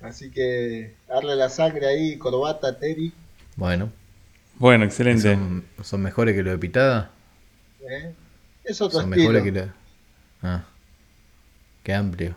[0.00, 3.12] Así que Arde la Sangre ahí, corbata, Terry.
[3.56, 3.90] Bueno,
[4.58, 5.34] Bueno, excelente.
[5.34, 7.10] ¿son, son mejores que lo de Pitada?
[7.88, 8.12] ¿eh?
[8.64, 9.30] Es otro Son estilo.
[9.32, 9.72] mejores que lo.
[10.42, 10.64] Ah,
[11.82, 12.36] qué amplio.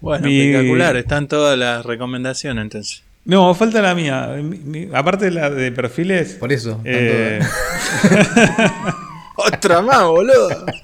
[0.00, 3.02] Bueno, Mi- espectacular, están todas las recomendaciones entonces.
[3.24, 4.28] No, falta la mía.
[4.42, 6.34] Mi- mi- aparte de la de perfiles.
[6.34, 6.80] Por eso.
[6.84, 7.40] eh,
[9.36, 10.64] Otra más, boludo.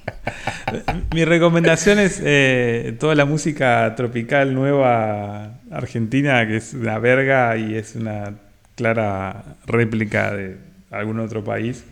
[1.13, 7.75] mi recomendación es eh, toda la música tropical nueva argentina, que es una verga y
[7.75, 8.35] es una
[8.75, 10.57] clara réplica de
[10.91, 11.83] algún otro país.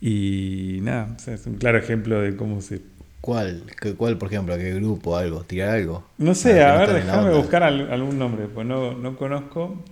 [0.00, 2.80] Y nada, o sea, es un claro ejemplo de cómo se
[3.20, 3.64] ¿Cuál?
[3.80, 4.56] ¿Qué- ¿Cuál, por ejemplo?
[4.56, 5.14] ¿Qué grupo?
[5.16, 5.42] ¿Algo?
[5.44, 6.06] ¿Tirar algo?
[6.16, 9.84] No sé, a ver, déjame buscar al- algún nombre, pues no, no conozco,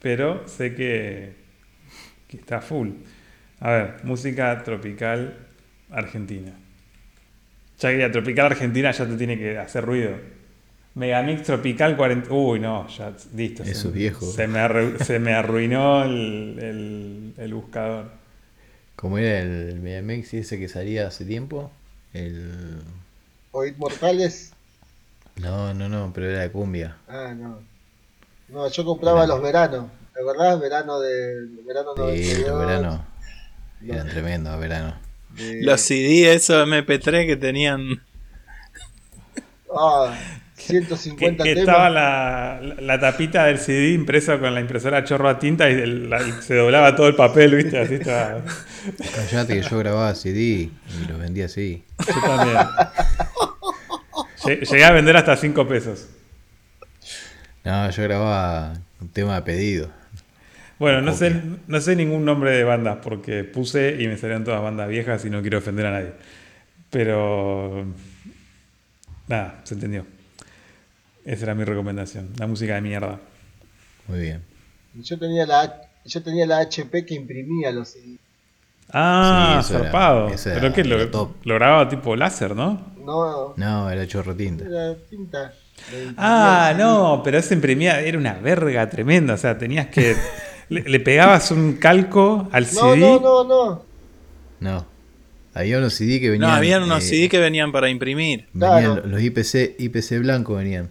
[0.00, 1.34] pero sé que,
[2.26, 2.88] que está full.
[3.60, 5.34] A ver, música tropical
[5.90, 6.52] argentina.
[7.80, 10.12] Ya que tropical argentina ya te tiene que hacer ruido.
[10.94, 12.32] Megamix tropical 40.
[12.32, 13.64] Uy, no, ya listo.
[13.64, 14.26] Eso se, es viejo.
[14.26, 18.10] Se me, arru- se me arruinó el, el- el buscador.
[18.96, 21.70] ¿Cómo era el Mediamix ese que salía hace tiempo?
[22.12, 22.78] El.
[23.50, 24.52] Oíd Mortales.
[25.36, 26.96] No, no, no, pero era de cumbia.
[27.08, 27.58] Ah, no.
[28.48, 29.86] No, yo compraba los veranos.
[30.14, 30.60] ¿Te acordás?
[30.60, 31.48] Verano de.
[31.66, 32.48] Verano Sí, 92.
[32.48, 33.00] los veranos.
[33.80, 33.94] No.
[33.94, 34.94] Eran tremendos, verano.
[35.36, 38.02] De- Los CD, esos MP3 que tenían.
[39.76, 40.16] Ah,
[40.56, 41.68] Que, 150 que temas.
[41.68, 45.74] estaba la, la- la tapita del CD impresa con la impresora chorro a tinta y,
[45.74, 47.78] el- la- y se doblaba todo el papel, ¿viste?
[47.78, 48.40] Así estaba.
[49.14, 50.70] Callate que yo grababa CD y
[51.08, 51.82] los vendía así.
[52.06, 52.56] Yo también.
[54.44, 56.06] Lle- Llegué a vender hasta 5 pesos.
[57.64, 59.90] No, yo grababa un tema de pedido.
[60.78, 64.60] Bueno, no sé, no sé ningún nombre de bandas porque puse y me salieron todas
[64.62, 66.12] bandas viejas y no quiero ofender a nadie.
[66.90, 67.86] Pero.
[69.28, 70.06] Nada, se entendió.
[71.24, 72.30] Esa era mi recomendación.
[72.38, 73.18] La música de mierda.
[74.08, 74.42] Muy bien.
[74.94, 77.94] Yo tenía la yo tenía la HP que imprimía los.
[78.92, 80.28] Ah, Sí, era- zarpado.
[80.28, 80.84] era ¿Pero qué?
[80.84, 81.36] Lo, lo top.
[81.44, 82.92] lo grababa tipo láser, ¿no?
[82.98, 84.64] No, No, era chorro tinta.
[84.66, 85.52] era tinta.
[86.16, 89.34] Ah, no, pero ese imprimía, era una verga tremenda.
[89.34, 90.14] O sea, tenías que.
[90.68, 92.96] le, le pegabas un calco al No, CD.
[92.98, 93.84] no, no, no.
[94.60, 94.86] No.
[95.54, 96.50] Había unos CD que venían.
[96.50, 98.46] No, habían unos eh, CD que venían para imprimir.
[98.52, 99.06] Venían Claro.
[99.06, 100.90] los IPC, IPC blanco venían.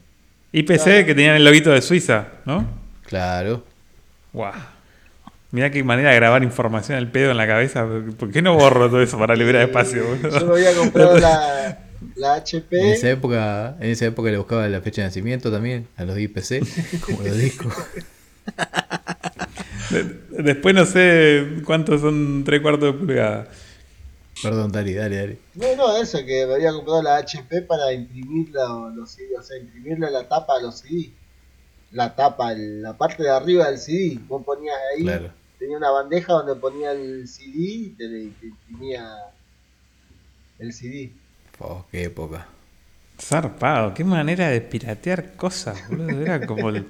[0.53, 2.65] IPC que tenían el loguito de Suiza, ¿no?
[3.07, 3.63] Claro.
[4.31, 4.53] Guau.
[5.51, 7.85] Mirá qué manera de grabar información al pedo en la cabeza.
[8.17, 10.03] ¿Por qué no borro todo eso para liberar espacio?
[10.05, 10.39] boludo?
[10.39, 11.79] Yo me había comprado la,
[12.15, 12.79] la HP.
[12.79, 16.17] En esa época, en esa época le buscaba la fecha de nacimiento también a los
[16.17, 16.63] IPC,
[17.05, 17.73] como los discos.
[19.93, 23.47] De- Después no sé cuántos son tres cuartos de pulgada.
[24.41, 25.37] Perdón, dale, dale, dale.
[25.55, 29.43] No, no, eso, que me había comprado la HP para imprimir la- los CD, o
[29.43, 31.11] sea, imprimirle la tapa a los CD.
[31.91, 34.19] La tapa, el- la parte de arriba del CD.
[34.27, 35.29] Vos ponías ahí, Claro.
[35.59, 39.07] tenía una bandeja donde ponía el CD y te, te imprimía
[40.59, 41.11] el CD.
[41.59, 42.47] Oh, qué época.
[43.21, 46.21] Zarpado, qué manera de piratear cosas, boludo.
[46.21, 46.85] Era como el.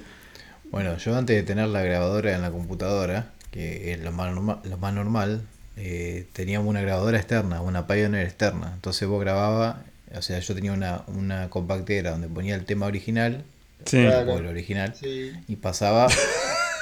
[0.74, 4.59] Bueno, yo antes de tener la grabadora en la computadora, que es lo más, norma-
[4.63, 5.43] lo más normal,
[5.78, 8.71] eh, teníamos una grabadora externa, una Pioneer externa.
[8.74, 9.84] Entonces vos grababa,
[10.17, 13.43] o sea, yo tenía una, una compactera donde ponía el tema original,
[13.86, 14.01] Sí.
[14.01, 14.34] Claro.
[14.34, 15.32] o el original, Sí.
[15.47, 16.07] y pasaba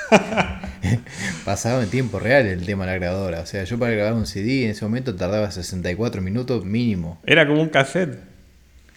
[1.46, 3.42] pasaba en tiempo real el tema de la grabadora.
[3.42, 7.20] O sea, yo para grabar un CD en ese momento tardaba 64 minutos mínimo.
[7.26, 8.20] Era como un cassette.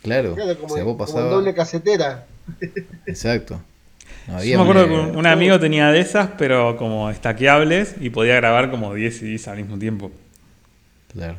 [0.03, 2.27] Claro, Claro, como, o sea, vos como doble casetera.
[3.07, 3.61] Exacto.
[4.27, 7.97] No había Yo me acuerdo manera- que un amigo tenía de esas, pero como estaqueables
[8.01, 10.11] y podía grabar como 10 CDs al mismo tiempo.
[11.13, 11.37] Claro.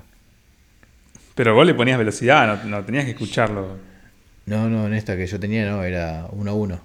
[1.36, 3.78] Pero vos le ponías velocidad, no, no tenías que escucharlo.
[4.46, 6.80] No, no, en esta que yo tenía no, era uno a uno.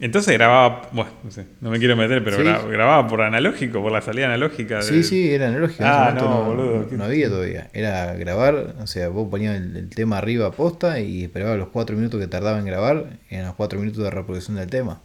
[0.00, 2.44] Entonces grababa, bueno, no sé, no me quiero meter, pero Sí.
[2.70, 4.76] grababa por analógico, por la salida analógica.
[4.76, 5.82] de- Sí, sí, era analógico.
[5.84, 7.68] Ah, no, no, boludo, no había todavía.
[7.72, 11.96] Era grabar, o sea, vos ponías el, el tema arriba posta y esperabas los cuatro
[11.96, 15.00] minutos que tardaba en grabar, eran los cuatro minutos de reproducción del tema.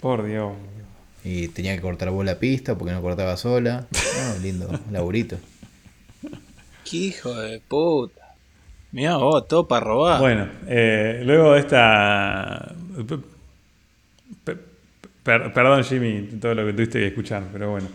[0.00, 0.52] Por Dios.
[1.24, 3.86] Y tenía que cortar vos la pista porque no cortaba sola.
[3.92, 5.36] No, lindo, laburito.
[6.88, 8.34] Qué hijo de puta.
[8.92, 10.20] Mirá vos, todo para robar.
[10.20, 12.74] Bueno, eh, luego de esta...
[14.44, 14.56] pe-
[15.22, 17.88] per- perdón Jimmy, todo lo que tuviste que escuchar, pero bueno.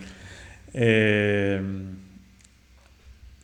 [0.75, 1.59] Eh,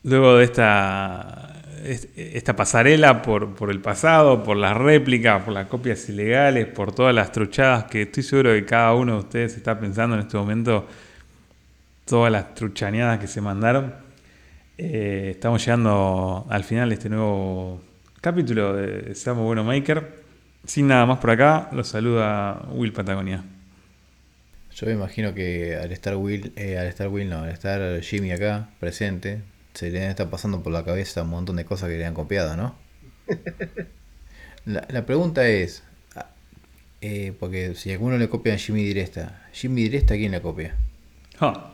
[0.03, 1.48] luego de esta, est-
[1.85, 7.13] esta pasarela por, por el pasado, por las réplicas, por las copias ilegales, por todas
[7.13, 10.87] las truchadas que estoy seguro que cada uno de ustedes está pensando en este momento,
[12.05, 13.93] todas las truchaneadas que se mandaron.
[14.77, 17.81] Eh, estamos llegando al final de este nuevo
[18.21, 20.19] capítulo de Seamos Bueno Maker.
[20.65, 23.43] Sin nada más por acá, los saluda Will Patagonia.
[24.75, 28.31] Yo me imagino que al estar Will, eh, al estar Will no, al estar Jimmy
[28.31, 29.41] acá presente,
[29.79, 32.57] se le está pasando por la cabeza un montón de cosas que le han copiado,
[32.57, 32.75] ¿no?
[34.65, 35.83] La, la pregunta es,
[36.17, 36.25] ah,
[36.99, 40.75] eh, porque si alguno le copia a Jimmy Diresta, Jimmy Diresta ¿quién le copia?
[41.39, 41.71] Ah,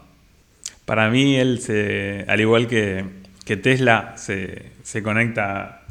[0.86, 3.06] Para mí, él se, al igual que,
[3.44, 5.82] que Tesla, se, se conecta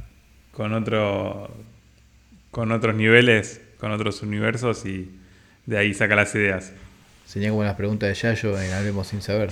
[0.53, 1.51] con otro
[2.53, 5.11] con otros niveles, con otros universos y
[5.67, 6.73] de ahí saca las ideas.
[7.27, 9.51] Sería como las preguntas de Yayo en Hablemos sin saber.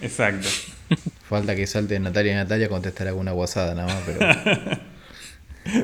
[0.00, 0.46] Exacto.
[1.28, 4.18] Falta que salte Natalia y Natalia a contestar alguna guasada nada más, pero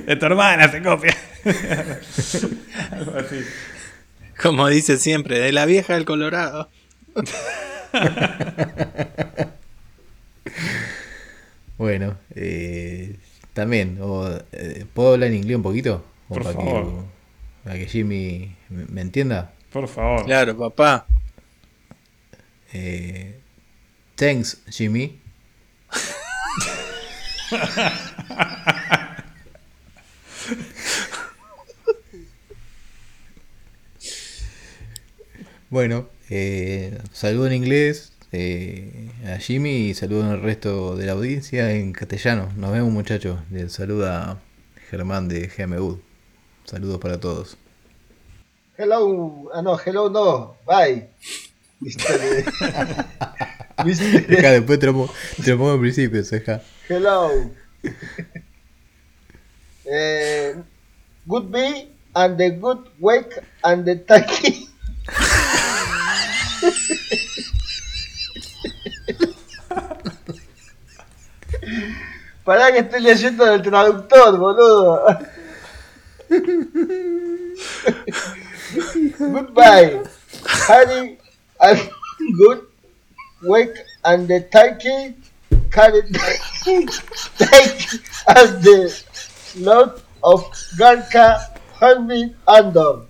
[0.07, 1.17] De tu hermana se copia.
[2.91, 3.41] Algo así.
[4.43, 6.71] Como dice siempre, de la vieja del Colorado.
[11.79, 13.17] bueno, eh,
[13.55, 16.05] también, o, eh, ¿puedo hablar en inglés un poquito?
[16.29, 16.85] O Por para favor.
[16.85, 16.91] Que,
[17.65, 19.53] para que Jimmy me, me entienda.
[19.73, 20.25] Por favor.
[20.25, 21.07] Claro, papá.
[22.73, 23.41] Eh,
[24.17, 25.20] thanks, Jimmy.
[35.69, 41.73] bueno, eh, saludo en inglés eh, a Jimmy y saludo al resto de la audiencia
[41.73, 42.53] en castellano.
[42.57, 43.39] Nos vemos muchachos.
[43.51, 44.39] Les saluda
[44.91, 46.01] Germán de GMU.
[46.65, 47.57] Saludos para todos.
[48.77, 51.09] Hello, ah no, hello no, bye.
[51.81, 52.21] Mister,
[53.85, 55.13] Mister- Deja, después te lo, pongo-
[55.45, 56.63] te lo pongo al principio, deja.
[56.91, 57.47] Hello.
[59.87, 60.55] Eh,
[61.29, 64.67] good be and the good wake and the taki.
[72.45, 75.19] Pará que estoy leyendo del traductor, boludo.
[79.19, 80.03] Goodbye.
[80.67, 81.19] Harry
[81.61, 81.81] and
[82.37, 82.67] good
[83.43, 85.20] wake and the turkey
[85.71, 86.91] carry take
[88.29, 89.05] as the
[89.59, 90.45] Lord of
[90.77, 93.07] Garka Harvey Andor.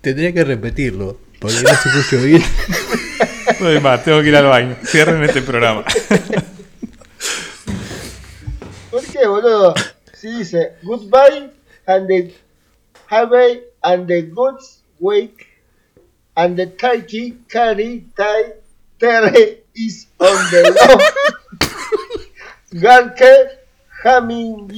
[0.00, 2.42] Tendría que repetirlo, porque no se escuchó bien.
[3.60, 4.76] No hay más, tengo que ir al baño.
[4.84, 5.84] Cierren este programa.
[8.90, 9.74] ¿Por qué, boludo?
[10.14, 11.50] Si dice goodbye
[11.86, 12.34] and the
[13.08, 15.46] Harvey and the goods wake
[16.36, 18.54] and the turkey carry tie
[18.98, 20.98] Terre is on the low.
[22.80, 23.48] Garke
[24.04, 24.70] Hamming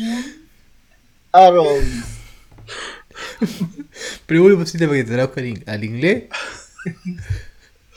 [1.32, 2.04] Aaron.
[4.26, 5.42] Pero vos le pusiste para que te traduzca
[5.72, 6.24] al inglés.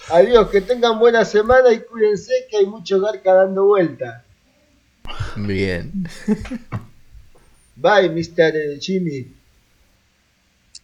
[0.09, 4.23] Adiós, que tengan buena semana y cuídense que hay mucho garca dando vuelta.
[5.35, 5.91] Bien.
[7.75, 8.79] Bye, Mr.
[8.79, 9.33] Jimmy.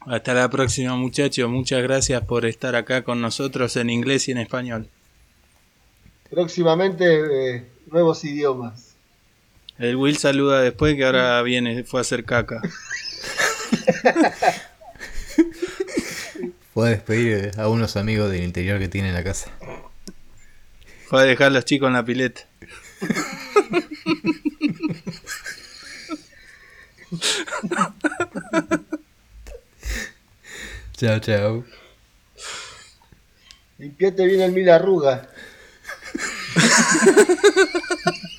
[0.02, 1.50] Hasta la próxima, muchachos.
[1.50, 4.90] Muchas gracias por estar acá con nosotros en inglés y en español.
[6.30, 8.96] Próximamente eh, nuevos idiomas.
[9.78, 12.62] El Will saluda después que ahora viene, fue a hacer caca.
[16.74, 19.52] Fue a despedir eh, a unos amigos del interior que tiene en la casa.
[21.08, 22.42] Fue a dejar a los chicos en la pileta.
[30.98, 31.64] chao, chao.
[33.78, 35.28] Limpiate bien el mil arrugas.